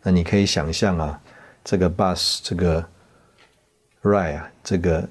[0.01, 1.21] 那你可以想象啊，
[1.63, 2.83] 这个 bus 这个
[4.01, 5.07] ride 啊，这个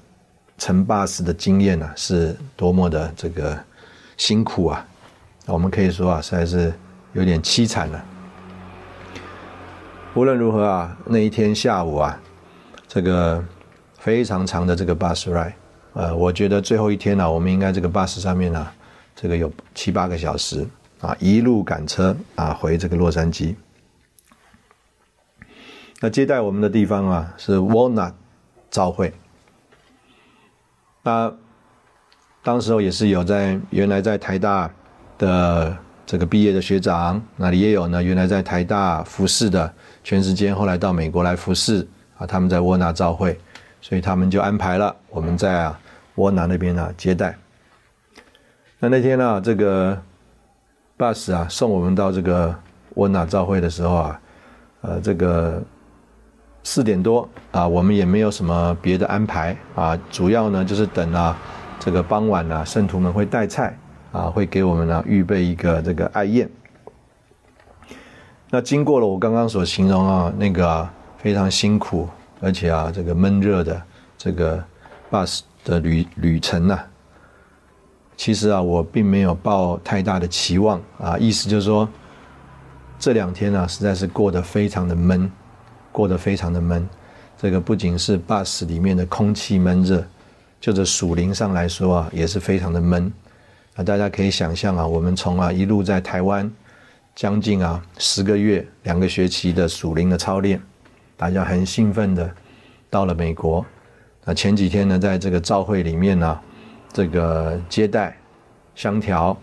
[0.57, 3.57] 乘 bus 的经验啊，是多么的这个
[4.17, 4.85] 辛苦啊。
[5.45, 6.73] 我们可以说啊，实在是
[7.13, 8.05] 有点凄惨了。
[10.13, 12.21] 无论如何啊，那一天下午啊，
[12.85, 13.41] 这个
[13.97, 15.53] 非常长的这个 bus ride，
[15.93, 18.67] 呃，我觉得最后一天呢，我们应该这个 bus 上面呢，
[19.15, 20.67] 这个有七八个小时
[21.01, 23.55] 啊，一路赶车啊回这个洛杉矶。
[25.99, 28.13] 那接待我们的地方啊是 Walnut
[28.69, 29.13] 召会，
[31.03, 31.31] 那
[32.43, 34.71] 当时候也是有在原来在台大
[35.17, 39.71] 的这个毕业的学长，那里也有呢，原来在台大服侍的。
[40.03, 41.87] 全时间后来到美国来服侍
[42.17, 43.39] 啊，他们在沃纳召会，
[43.79, 45.79] 所以他们就安排了我们在啊
[46.15, 47.37] 沃纳那边呢接待。
[48.79, 50.01] 那那天呢，这个
[51.01, 52.55] bus 啊送我们到这个
[52.93, 54.21] 温纳召会的时候啊，
[54.81, 55.59] 呃，这个
[56.63, 61.35] 四点多啊，我们也没有什么别的安排啊，主要呢就是等啊
[61.79, 63.75] 这个傍晚呢，圣徒们会带菜
[64.11, 66.47] 啊，会给我们呢预备一个这个爱宴。
[68.51, 70.87] 那经过了我刚刚所形容啊，那个
[71.17, 72.07] 非常辛苦，
[72.39, 73.81] 而且啊，这个闷热的
[74.19, 74.63] 这个
[75.09, 76.77] bus 的旅旅程呐，
[78.21, 81.17] 其实啊，我并没有抱太大的期望啊。
[81.17, 81.89] 意思就是说，
[82.99, 85.27] 这两天呢，实在是过得非常的闷，
[85.91, 86.87] 过得非常的闷。
[87.35, 90.05] 这个不仅是 bus 里面的空气闷热，
[90.59, 93.11] 就这属灵上来说啊，也是非常的闷。
[93.75, 96.49] 啊，大家可以想象啊，我们从啊一路在台湾。
[97.15, 100.61] 将近啊十个月两个学期的属灵的操练，
[101.17, 102.31] 大家很兴奋的
[102.87, 103.65] 到了美国。
[104.23, 106.39] 那前几天呢，在这个召会里面呢，
[106.91, 108.17] 这个接待
[108.75, 109.35] 相调，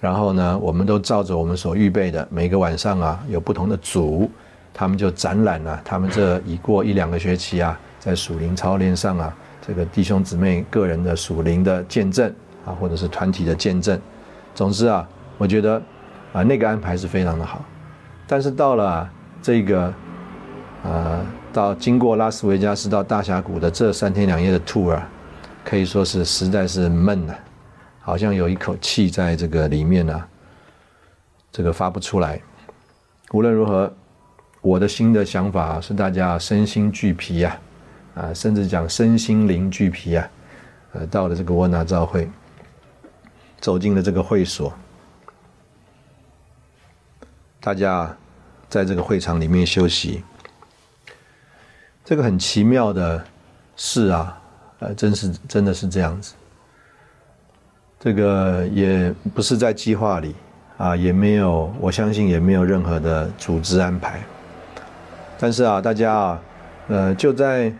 [0.00, 4.30] 然后呢，我们都照着我们所预备的，每个晚上啊有不同的组，
[4.72, 12.32] 他们就展览了他们这已过一两个学期啊，在属灵操练上啊，这个弟兄姊妹个人的属灵的见证
[12.64, 14.00] 啊，或者是团体的见证。
[14.54, 15.82] 总之啊，我觉得。
[16.32, 17.64] 啊，那个安排是非常的好。
[18.26, 19.08] 但是到了
[19.40, 19.94] 这个，
[20.82, 25.00] 呃，到经过拉斯维加斯到大峡谷的这三天两夜的 tour，
[25.66, 27.34] 可以说是实在是闷呐，
[28.00, 30.24] 好像有一口气在这个里面呢，
[31.50, 32.40] 这个发不出来。
[33.32, 33.92] 无论如何，
[34.60, 37.58] 我的新的想法是大家身心俱疲呀，
[38.14, 40.30] 啊，甚至讲身心灵俱疲呀，
[40.92, 42.30] 呃，到了这个沃纳召会，
[43.60, 44.72] 走进了这个会所。
[47.58, 48.16] 大家
[48.68, 50.22] 在这个会场里面休息，
[52.04, 53.26] 这个很奇妙的
[53.74, 54.40] 事啊，
[54.78, 56.34] 呃，真是真的是这样子。
[57.98, 60.34] 这个也不是在计划里
[60.76, 64.20] 啊，也没有，我相信也没有任何的组织安排。
[65.38, 66.42] 但是啊，大家啊，
[66.88, 67.72] 呃，就在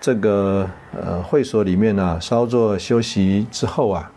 [0.00, 4.10] 这个呃会所里面呢，稍作休息之后啊，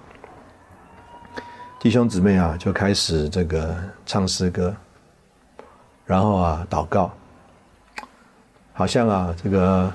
[1.80, 4.76] 弟兄姊妹啊，就开始这个唱诗歌。
[6.06, 7.10] 然后啊，祷告，
[8.74, 9.90] 好像啊，这个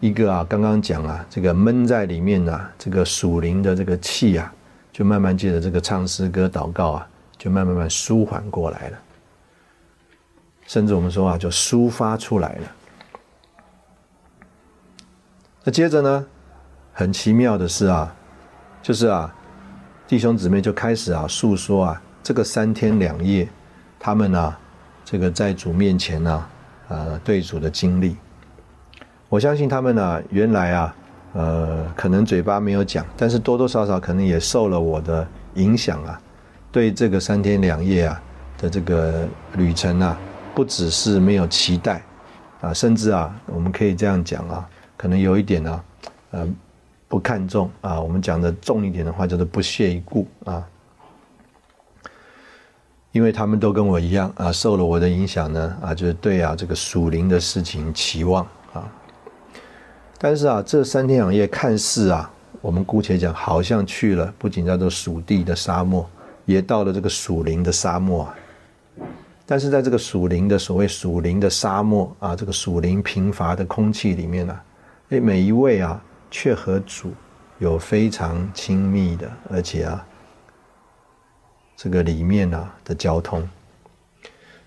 [0.00, 4.52] 一个啊，刚刚讲啊，这个闷在里面啊，这个属灵的这个气啊，
[4.90, 8.98] 就慢慢借着这个唱诗歌、祷告啊，就慢慢慢舒缓过来了。
[10.66, 12.72] 甚至我们说啊，就抒发出来了。
[15.62, 16.26] 那接着呢，
[16.92, 18.14] 很奇妙的是啊，
[18.82, 19.34] 就是啊，
[20.08, 23.48] 弟兄姊妹就开始啊，诉说啊，这个三天两夜，
[23.98, 24.56] 他们呢。
[25.02, 26.46] 这个在主面前呢，
[26.86, 28.16] 呃，对主的经历，
[29.30, 30.96] 我相信他们呢，原来啊，
[31.34, 36.20] 呃，可能嘴巴没有讲，但是多多少少可能也受了我的影响啊，
[36.72, 38.20] 对这个三天两夜啊
[38.58, 40.18] 的这个旅程啊，
[40.52, 42.02] 不只是没有期待
[42.60, 45.84] 啊，甚至啊，我们可以这样讲啊，可能有一点呢，
[46.32, 46.48] 呃，
[47.06, 50.66] 不看重啊，我们讲的重一点的话，叫做不屑一顾啊。
[53.12, 58.44] 因为他们都跟我一样啊，受了我的影响呢啊，就是对啊这个属灵的事情期望。
[60.22, 62.30] 但是啊，这三天两夜看似啊，
[62.60, 66.06] 我们姑且讲好像去了，不仅叫做属地的沙漠，
[66.44, 68.34] 也到了这个属灵的沙漠啊。
[69.46, 74.60] 但是在这个属灵的所谓属灵的沙漠啊，这个属灵贫乏的空气里面呢，
[75.08, 75.98] 哎，每一位啊，
[76.30, 77.12] 却和主
[77.58, 80.06] 有非常亲密的，而且啊。
[81.82, 83.48] 这个里面啊的交通，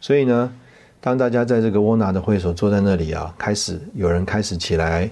[0.01, 0.51] 所以呢，
[0.99, 5.07] 当大家在这个沃纳的会所坐在那里啊，开始有人开始起来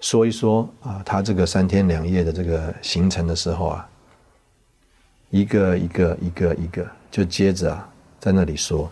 [0.00, 3.88] 说一说啊，他这个三天两夜的这个行程的时候啊，
[5.30, 7.88] 一个一个一个一个就接着啊
[8.20, 8.90] 在那里说，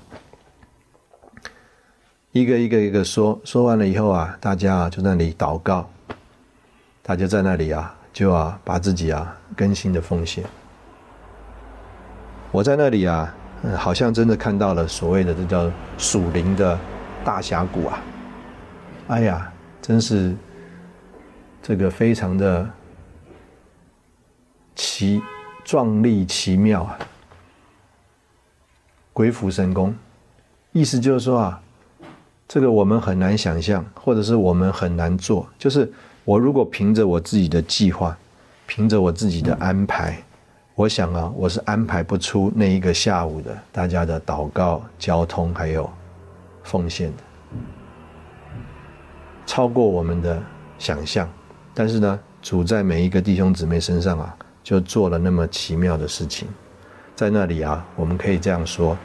[2.33, 5.89] 一个一个一个说，说完了以后啊，大家啊就那里祷告，
[7.03, 10.45] 大家在那里啊就啊把自己啊更新的奉献。
[12.51, 13.35] 我在那里啊，
[13.77, 16.79] 好像真的看到了所谓的这叫属灵的
[17.25, 18.03] 大峡谷啊！
[19.09, 20.35] 哎呀，真是
[21.67, 22.71] 这个非常的
[24.77, 25.21] 奇
[25.65, 26.97] 壮丽奇妙啊！
[29.13, 29.93] 鬼斧神工，
[30.71, 31.61] 意思就是说啊，
[32.47, 35.45] 这个我们很难想象，或者是我们很难做。
[35.59, 35.93] 就是
[36.25, 38.17] 我如果凭着我自己的计划，
[38.69, 40.17] 凭着我自己的安排。
[40.77, 45.91] 我想啊，我是安排不出那一个下午的大家的祷告、交通还有
[46.63, 47.23] 奉献的，
[49.45, 50.41] 超过我们的
[50.79, 51.29] 想象。
[51.79, 54.35] 但是呢，主在每一个弟兄姊妹身上啊，
[54.65, 56.49] 就做了那么奇妙的事情。
[57.15, 58.97] 在那里啊，我们可以这样说：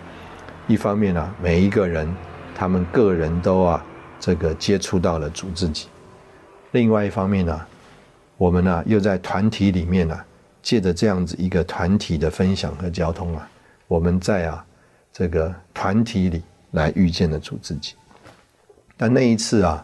[0.67, 2.07] 一方面啊，每一个人
[2.55, 3.86] 他们个人都啊，
[4.21, 5.88] 这个接触到了主自己；
[6.71, 7.62] 另外一方面呢，
[8.38, 10.17] 我们呢又在团体里面呢。
[10.63, 13.49] 借着这样子一个团体的分享和交通啊，
[13.88, 14.63] 我们在啊
[15.12, 17.95] 这个团体里来遇见了主自己。
[18.95, 19.84] 但那一次啊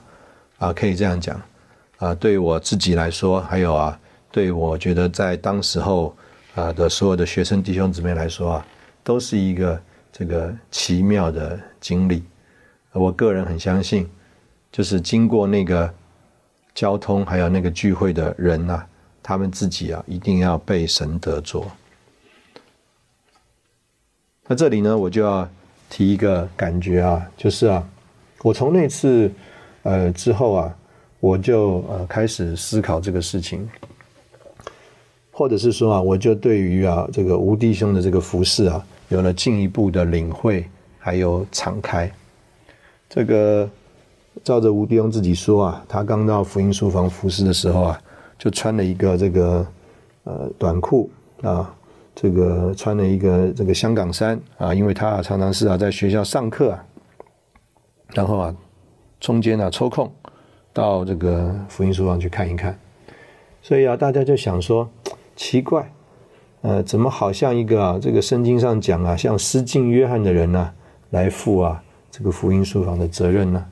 [0.60, 1.42] 啊可以这样讲
[1.98, 4.00] 啊，对我自己来说，还有啊
[4.32, 6.16] 对我觉得在当时候
[6.56, 8.66] 啊的所有的学生弟兄姊妹来说啊，
[9.04, 9.82] 都是一个
[10.12, 12.24] 这个奇妙的经历。
[12.94, 14.10] 我个人很相信，
[14.72, 15.94] 就是经过那个
[16.74, 18.86] 交通还有那个聚会的人呐。
[19.24, 21.70] 他们自己啊，一定要被神得着。
[24.48, 25.46] 那这里呢，我就要
[25.90, 27.86] 提一个感觉啊，就是啊，
[28.42, 29.30] 我从那次
[29.84, 30.74] 呃之后啊，
[31.20, 33.70] 我就呃开始思考这个事情，
[35.32, 40.66] 或者是说啊，我就对于啊这个吴弟兄的这个服饰啊，有了进一步的领会，
[41.00, 42.12] 还有敞开。
[43.10, 43.70] 这个
[44.44, 48.02] 照着吴弟兄自己说啊，他刚到福音书房服侍的时候啊。
[48.40, 49.68] 就穿了一个这个
[50.26, 51.10] 呃短裤
[51.42, 51.74] 啊，
[52.14, 56.86] 这个穿了一个这个香港衫啊，因为他常常是啊在学校上课啊，
[58.14, 58.56] 然后啊
[59.20, 60.14] 中间呢抽空
[60.78, 62.78] 到这个福音书房去看一看，
[63.64, 64.88] 所以啊大家就想说
[65.36, 65.92] 奇怪，
[66.62, 70.72] 呃怎么好像一个啊这个圣经上讲啊像施浸约翰的人呢
[71.10, 73.66] 来负啊这个福音书房的责任呢？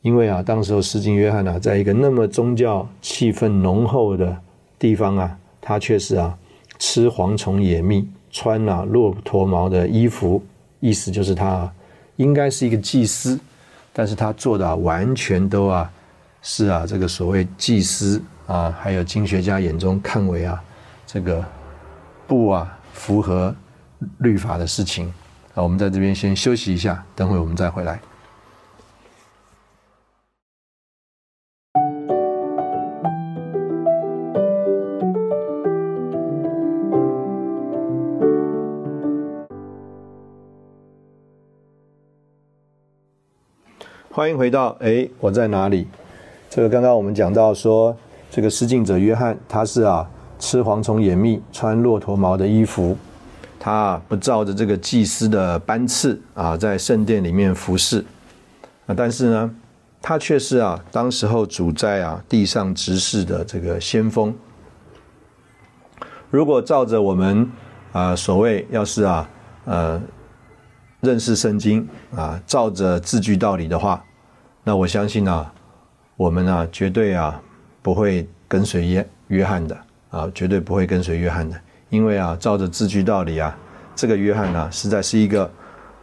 [0.00, 4.34] 因为啊，当时候施浸约翰啊，在一个那么宗教气氛浓厚的
[4.78, 6.38] 地方啊，他却是啊
[6.78, 10.42] 吃蝗虫野蜜，穿啊骆驼毛的衣服，
[10.80, 11.74] 意思就是他啊
[12.16, 13.38] 应该是一个祭司，
[13.98, 15.90] 但是他做的完全都啊
[16.42, 20.62] 是啊这个所谓祭司啊，还有经学家眼中看为啊
[21.06, 21.42] 这个
[22.26, 23.54] 不啊符合
[24.18, 25.08] 律法的事情
[25.54, 25.62] 啊。
[25.62, 27.98] 我们在这边先休息一下，等会我们再回来。
[44.26, 45.86] 欢迎回到哎，我在哪里？
[46.50, 47.96] 这个刚刚我们讲到说，
[48.28, 50.04] 这个施浸者约翰，他是啊
[50.36, 52.98] 吃蝗虫野蜜，穿骆驼毛的衣服，
[53.56, 58.04] 他不照着这个祭司的班次啊，在圣殿里面服侍
[58.86, 59.54] 啊，但是呢，
[60.02, 64.34] 他却是啊当时候主在啊地上执事的这个先锋。
[66.30, 67.48] 如果照着我们
[67.92, 69.30] 啊所谓要是啊
[69.66, 70.02] 呃。
[71.00, 74.02] 认识圣经啊，照着字句道理的话，
[74.68, 75.54] 那我相信啊，
[76.16, 77.40] 我们啊绝对啊
[77.82, 79.78] 不会跟随约约翰的
[80.10, 81.56] 啊，绝对不会跟随约翰的，
[81.88, 83.56] 因为啊，照着字句道理啊，
[83.94, 85.48] 这个约翰呢，实在是一个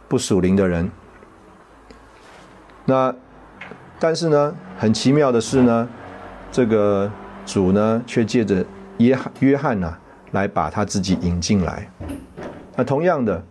[0.08, 0.90] 不属灵的人。
[2.86, 3.14] 那
[3.98, 5.86] 但是呢，很奇妙的是呢，
[6.50, 7.12] 这个
[7.44, 8.64] 主呢，却借着
[8.96, 9.94] 约约翰呢，
[10.30, 11.86] 来把他自己引进来。
[12.74, 13.44] 那同样的。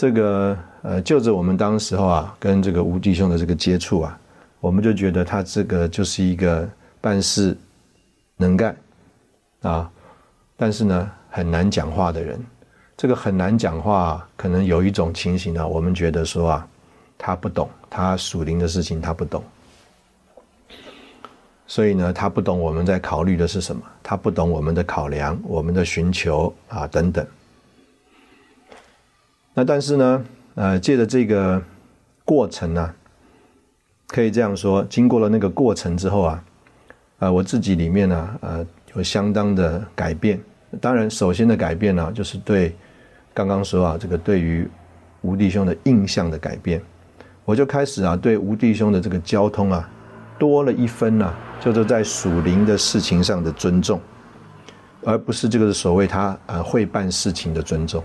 [0.00, 4.18] 这个呃，就着我们当时候啊，跟这个吴弟兄的这个接触啊，
[4.58, 6.66] 我们就觉得他这个就是一个
[7.02, 7.54] 办事
[8.38, 8.74] 能干
[9.60, 9.90] 啊，
[10.56, 12.42] 但是呢很难讲话的人。
[12.96, 16.66] 这个很难讲话，可能有一种情形呢，我们觉得说啊，
[17.18, 19.44] 他不懂，他属灵的事情他不懂，
[21.66, 27.26] 所以呢，他不懂我们在考虑的是什么，他不懂我们的考量，我们的寻求啊等等。
[29.52, 30.24] 那但是呢，
[30.54, 31.60] 呃，借着这个
[32.24, 32.94] 过程呢，
[34.06, 36.44] 可以这样说，经过了那个过程之后啊，
[37.18, 40.40] 呃，我自己里面呢，呃，有相当的改变。
[40.80, 42.74] 当然，首先的改变呢，就是对
[43.34, 44.68] 刚刚说啊，这个对于
[45.22, 46.80] 吴弟兄的印象的改变，
[47.44, 49.90] 我就开始啊，对吴弟兄的这个交通啊，
[50.38, 54.00] 多了一分呢，就是在属灵的事情上的尊重，
[55.04, 58.00] 而不是这个所谓他呃会办事情的尊重。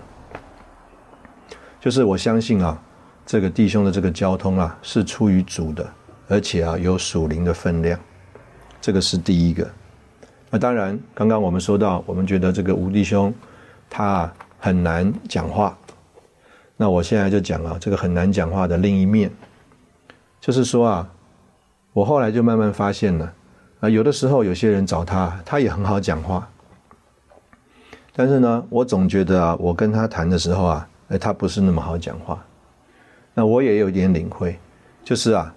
[1.78, 2.76] 就是我相信啊，
[3.24, 5.88] 这个弟兄的这个交通啊是出于主的，
[6.26, 7.98] 而且啊有属灵的分量，
[8.80, 9.68] 这个是第一个。
[10.50, 13.32] 那当然，刚刚我们说到，我们觉得这个吴弟兄
[13.88, 15.76] 他很难讲话。
[16.76, 19.30] 那我现在就讲啊，这个很难讲话的另一面，
[20.40, 21.08] 就是说啊，
[21.92, 23.32] 我后来就慢慢发现了
[23.80, 26.48] 啊，有的时候有些人找他，他也很好讲话，
[28.12, 30.88] 但是呢，我总觉得啊，我跟他谈的时候啊。
[31.08, 32.44] 哎，他不是那么好讲话，
[33.32, 34.58] 那我也有点领会，
[35.04, 35.54] 就是啊，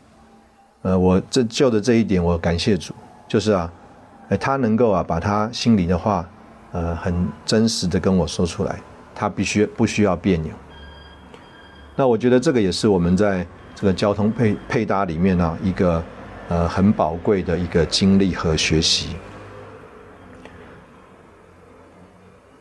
[0.83, 2.93] 呃，我这就的这一点，我感谢主，
[3.27, 3.71] 就是啊，
[4.29, 6.29] 哎，他能够啊，把他心里的话，
[6.71, 8.79] 呃，很真实的跟我说出来，
[9.15, 10.51] 他必须不需要别扭。
[11.95, 16.03] 那我觉得这个也是我们在这个交通配配搭里面呢，一个
[16.47, 19.15] 呃很宝贵的一个经历和学习。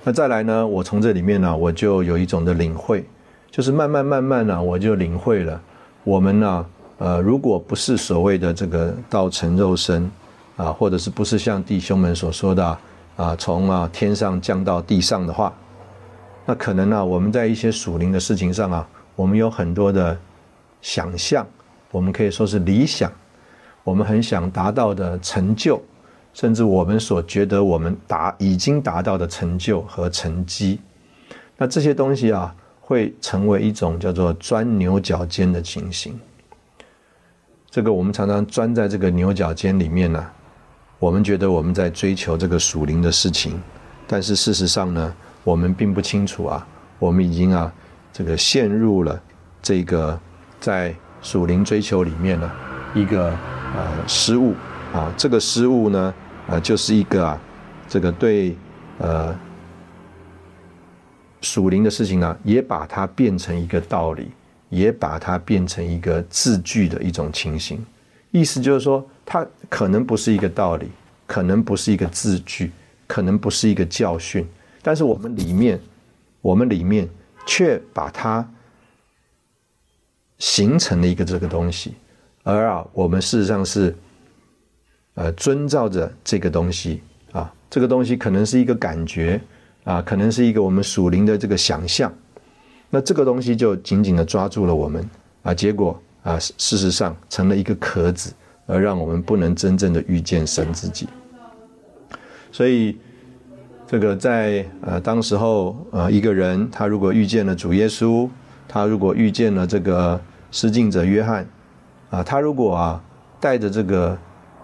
[0.09, 0.67] 那再来呢？
[0.67, 3.05] 我从这里面呢，我就有一种的领会，
[3.51, 5.61] 就是慢慢慢慢呢，我就领会了，
[6.03, 10.11] 我们呢，呃，如果不是所谓的这个道成肉身，
[10.57, 12.79] 啊，或者是不是像弟兄们所说的
[13.17, 15.53] 啊，从啊天上降到地上的话，
[16.47, 20.19] 那可能呢，我们在一些属灵的事情上啊，我们有很多的
[20.81, 21.47] 想象，
[21.91, 23.13] 我们可以说是理想，
[23.85, 25.79] 我们很想达到的成就。
[26.35, 30.81] 甚至我们所觉得我们达已经达到的成就和成绩，
[31.57, 36.19] 那这些东西啊，会成为一种叫做钻牛角尖的情形。
[37.71, 40.25] 这个我们常常钻在这个牛角尖里面呢，
[40.99, 43.61] 我们觉得我们在追求这个属灵的事情，
[44.07, 45.15] 但是事实上呢，
[45.45, 46.67] 我们并不清楚啊，
[46.99, 47.73] 我们已经啊，
[48.13, 49.21] 这个陷入了
[49.61, 50.19] 这个
[50.61, 52.51] 在属灵追求里面呢
[52.95, 53.31] 一个
[53.75, 54.55] 呃失误。
[54.93, 56.15] 啊，这个失误呢。
[56.49, 57.39] 啊，就是一个啊，
[57.87, 58.57] 这个对
[58.97, 59.39] 呃
[61.43, 64.31] 属灵的事情呢，也把它变成一个道理，
[64.71, 67.85] 也把它变成一个字句的一种情形。
[68.31, 70.89] 意思就是说，它可能不是一个道理，
[71.27, 72.73] 可能不是一个字句，
[73.07, 74.47] 可能不是一个教训，
[74.81, 75.79] 但是我们里面，
[76.41, 77.07] 我们里面
[77.47, 78.49] 却把它
[80.39, 81.93] 形成了一个这个东西，
[82.43, 83.95] 而啊，我们事实上是
[85.19, 87.03] 呃遵照着这个东西
[87.33, 89.41] 啊，这个东西可能是一个感觉
[89.83, 92.13] 啊，可能是一个我们属灵的这个想象，
[92.89, 95.03] 那这个东西就紧紧的抓住了我们
[95.43, 96.01] 啊，结果。
[96.25, 98.35] 啊，事实上成了一个壳子，
[98.67, 101.09] 而让我们不能真正的遇见神自己。
[102.53, 102.99] 所以，
[103.87, 108.29] 这个在呃当时候呃一个人，他如果遇见了主耶稣，
[108.67, 111.49] 他如果遇见了这个施浸者约翰，
[112.11, 113.03] 啊，他如果啊
[113.41, 114.19] 带着这个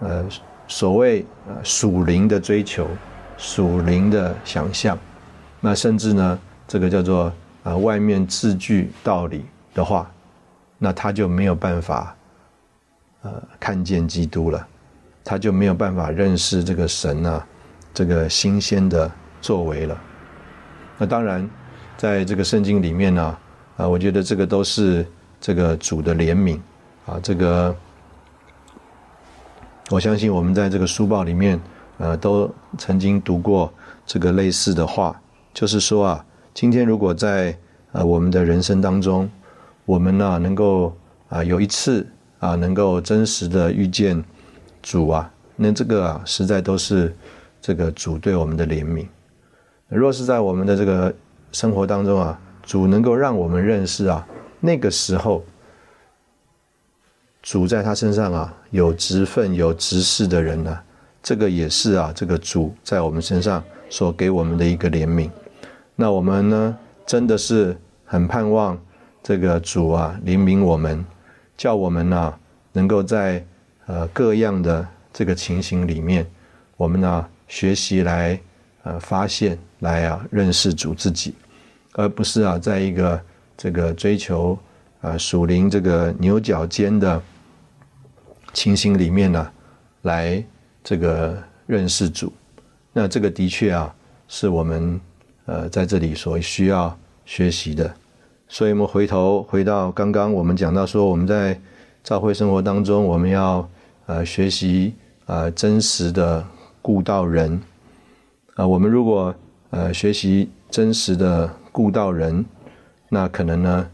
[0.07, 0.25] 呃
[0.67, 2.87] 所谓呃属灵的追求、
[3.37, 4.97] 属灵的想象，
[5.59, 7.31] 那甚至呢这个叫做
[7.63, 10.09] 啊外面字句道理的话。
[10.77, 12.13] 那他就没有办法，
[13.21, 14.67] 呃，看见基督了，
[15.23, 17.47] 他就没有办法认识这个神啊，
[17.93, 19.97] 这个新鲜的作为了。
[20.97, 21.49] 那当然，
[21.95, 23.37] 在这个圣经里面呢，
[23.77, 25.07] 啊，我觉得这个都是
[25.39, 26.59] 这个主的怜悯
[27.05, 27.17] 啊。
[27.23, 27.73] 这个，
[29.91, 31.59] 我相信我们在这个书报里面，
[31.99, 33.71] 呃，都曾经读过
[34.03, 35.15] 这个类似的话，
[35.53, 36.25] 就是说啊，
[36.55, 37.55] 今天如果在
[37.91, 39.29] 呃我们的人生当中，
[39.85, 40.91] 我们呢，能够
[41.29, 42.05] 啊有一次
[42.39, 44.23] 啊，能够真实的遇见
[44.81, 47.15] 主啊，那这个啊，实在都是
[47.61, 49.05] 这个主对我们的怜悯。
[49.87, 51.13] 若是在我们的这个
[51.51, 54.27] 生活当中啊，主能够让我们认识啊，
[54.59, 55.43] 那个时候
[57.45, 60.79] 主在他身上啊有职分、有职事的人呢，
[61.21, 65.29] 这个也是啊，这个主在我们身上所给我们的一个怜悯。
[65.95, 68.75] 那我们呢，真的是很盼望。
[69.21, 71.05] 这个主啊，怜悯我们，
[71.55, 72.33] 叫我们呢，
[72.73, 73.45] 能够在
[73.85, 76.25] 呃各样的这个情形里面，
[76.77, 78.39] 我们呢学习来
[78.83, 81.35] 呃发现，来啊认识主自己，
[81.93, 83.21] 而不是啊在一个
[83.55, 84.57] 这个追求
[85.01, 87.21] 啊属灵这个牛角尖的
[88.55, 89.51] 情形里面呢，
[90.03, 90.41] 来
[90.81, 91.37] 这个
[91.67, 92.31] 认识主。
[92.93, 93.93] 那这个的确啊，
[94.29, 94.99] 是我们
[95.45, 97.93] 呃在这里所需要学习的。
[98.47, 101.59] 所以，我们回头回到刚刚我们讲到说，我们在
[102.01, 103.67] 教会生活当中，我们要
[104.05, 104.93] 呃学习
[105.25, 106.45] 呃真实的
[106.81, 107.61] 顾到人
[108.53, 108.65] 啊。
[108.65, 109.35] 我们如果
[109.71, 112.45] 呃学习真实的顾到人，
[113.09, 113.89] 那可能呢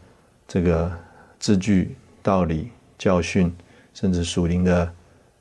[0.47, 0.91] 这个
[1.39, 3.51] 字句、道理、教训，
[3.93, 4.93] 甚至属灵的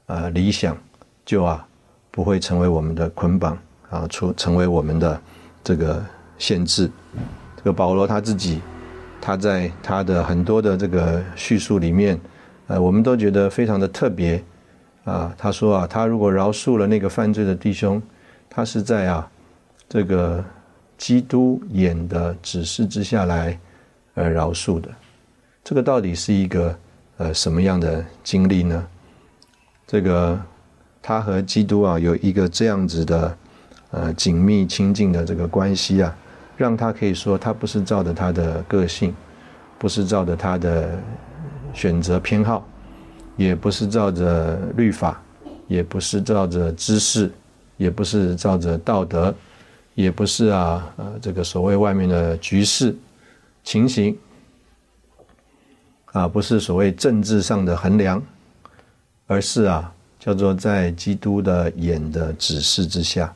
[0.07, 0.77] 呃理想，
[1.25, 1.67] 就啊
[2.11, 3.59] 不会成为我们的捆绑
[3.91, 5.21] 啊，出成为我们的
[5.63, 6.05] 这个
[6.39, 6.91] 限制。
[7.57, 8.61] 这个保罗他自己。
[9.23, 12.19] 他在他的很多的这个叙述里面，
[12.69, 14.43] 呃，我们都觉得非常的特别，
[15.05, 18.03] 啊，他说啊，他如果饶恕了那个犯罪的弟兄，
[18.49, 19.31] 他是在啊
[19.91, 20.43] 这个
[20.97, 23.61] 基督眼的指示之下来
[24.15, 24.89] 呃饶恕的，
[25.63, 26.75] 这个到底是一个
[27.21, 28.87] 呃什么样的经历呢？
[29.87, 30.41] 这个
[31.03, 33.37] 他和基督啊有一个这样子的
[33.91, 36.17] 呃紧密亲近的这个关系啊。
[36.57, 39.15] 让他可以说，他不是照着他的个性，
[39.79, 40.91] 不是照着他的
[41.73, 42.67] 选择偏好，
[43.37, 45.23] 也不是照着律法，
[45.69, 47.31] 也不是照着知识，
[47.79, 49.35] 也不是照着道德，
[49.95, 52.95] 也不是啊呃这个所谓外面的局势
[53.65, 54.15] 情形，
[56.13, 58.23] 啊不是所谓政治上的衡量，
[59.27, 63.35] 而是啊叫做在基督的眼的指示之下，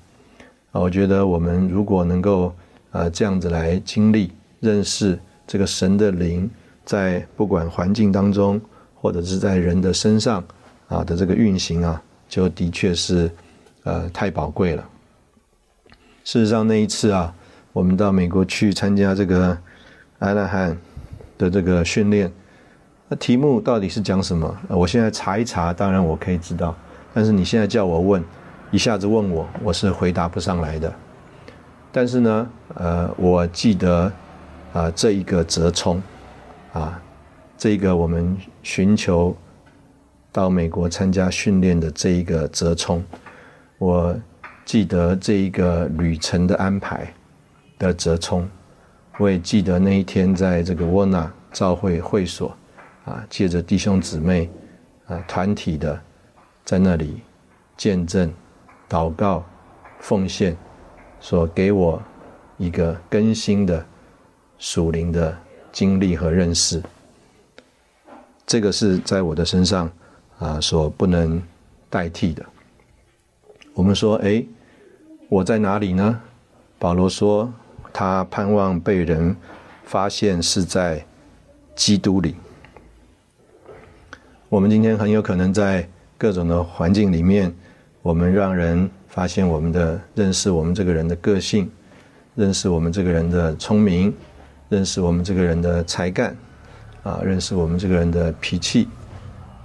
[0.72, 2.54] 啊我觉得我们如果能够。
[2.94, 5.18] 啊，这样子来经历、认识
[5.48, 6.48] 这个神的灵，
[6.84, 8.60] 在不管环境当中，
[8.94, 10.44] 或者是在人的身上
[10.86, 13.28] 啊的这个运行啊，就的确是
[13.82, 14.88] 呃太宝贵了。
[16.22, 17.34] 事实上，那一次啊，
[17.72, 19.58] 我们到美国去参加这个
[20.20, 20.78] 阿拉罕
[21.36, 22.32] 的这个训练，
[23.16, 24.56] 题目到底是讲什么？
[24.68, 26.74] 我现在查一查，当然我可以知道，
[27.12, 28.22] 但是你现在叫我问，
[28.70, 30.92] 一下子问我，我是回答不上来的。
[31.92, 34.12] 但是呢，呃，我记得，
[34.72, 36.02] 啊，这一个折冲，
[36.72, 37.00] 啊，
[37.56, 39.36] 这个我们寻求
[40.32, 43.04] 到美国参加训练的这一个折冲，
[43.78, 44.16] 我
[44.64, 47.12] 记得这一个旅程的安排
[47.78, 48.48] 的折冲，
[49.18, 52.56] 我也记得那一天在这个沃纳照会会所，
[53.04, 54.50] 啊，借着弟兄姊妹
[55.06, 56.00] 啊团体的
[56.64, 57.20] 在那里
[57.76, 58.32] 见证、
[58.88, 59.44] 祷告、
[60.00, 60.56] 奉献。
[61.20, 62.02] 所给我
[62.58, 63.82] 一个更新的
[64.58, 65.34] 属灵的
[65.72, 66.82] 经历和认识。
[68.46, 69.90] 这个是在我的身上
[70.38, 71.42] 啊所不能
[71.88, 72.44] 代替的。
[73.72, 74.44] 我们说，哎，
[75.30, 76.20] 我在哪里呢？
[76.78, 77.50] 保罗说，
[77.90, 79.34] 他盼望被人
[79.84, 81.02] 发现是在
[81.74, 82.36] 基督里。
[84.54, 85.84] 我们今天很有可能在
[86.16, 87.52] 各种的环境里面，
[88.02, 91.68] 我们让人发现我们的认识，我们这个人的个性，
[92.36, 94.14] 认识我们这个人的聪明，
[94.68, 96.36] 认识我们这个人的才干，
[97.02, 98.86] 啊，认识我们这个人的脾气，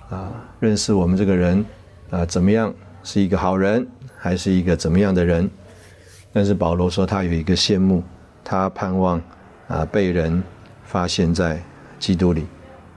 [0.09, 1.63] 啊，认识我们这个人
[2.09, 2.73] 啊怎么样
[3.03, 3.87] 是一个好人，
[4.17, 5.47] 还是一个怎么样的人？
[6.33, 8.01] 但是保罗说他有一个羡慕，
[8.43, 9.21] 他盼望
[9.67, 10.41] 啊被人
[10.83, 11.61] 发现在
[11.99, 12.47] 基督里，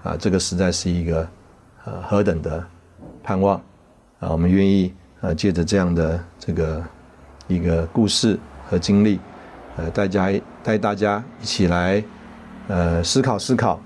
[0.02, 1.28] 啊，这个实在是一个。
[1.84, 2.64] 呃，何等的
[3.24, 3.56] 盼望
[4.20, 4.30] 啊！
[4.30, 6.84] 我们愿意呃，借着这样的这个
[7.48, 9.18] 一个故事和经历，
[9.76, 10.30] 呃，大家
[10.62, 12.02] 带大家一起来
[12.68, 13.80] 呃思考思考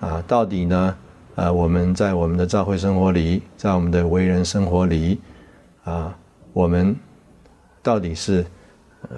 [0.00, 0.94] 啊，到底呢
[1.36, 5.18] 呃，我们在我们的教会生活里，在我们的为人生活里
[5.84, 6.14] 啊，
[6.52, 6.94] 我们
[7.82, 8.44] 到底是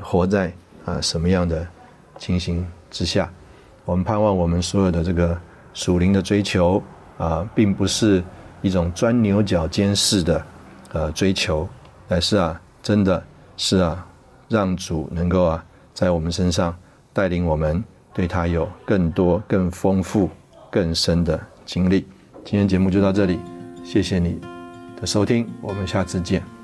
[0.03, 0.53] 活在
[0.85, 1.66] 啊什么样的
[2.16, 3.28] 情形之下？
[3.85, 5.37] 我们盼望我们所有的这个
[5.74, 6.81] 属灵的追求。
[7.21, 8.25] 啊，并不是
[8.62, 10.47] 一种钻牛角尖式的
[10.93, 11.68] 呃追求，
[12.09, 13.23] 而是啊，真的
[13.59, 14.07] 是啊，
[14.49, 16.75] 让主能够啊，在我们身上
[17.12, 20.31] 带领我们，对他有更多、更丰富、
[20.71, 22.07] 更深的经历。
[22.43, 23.39] 今天节目就到这里，
[23.85, 24.41] 谢谢你
[24.99, 26.60] 的收听，我们下次见。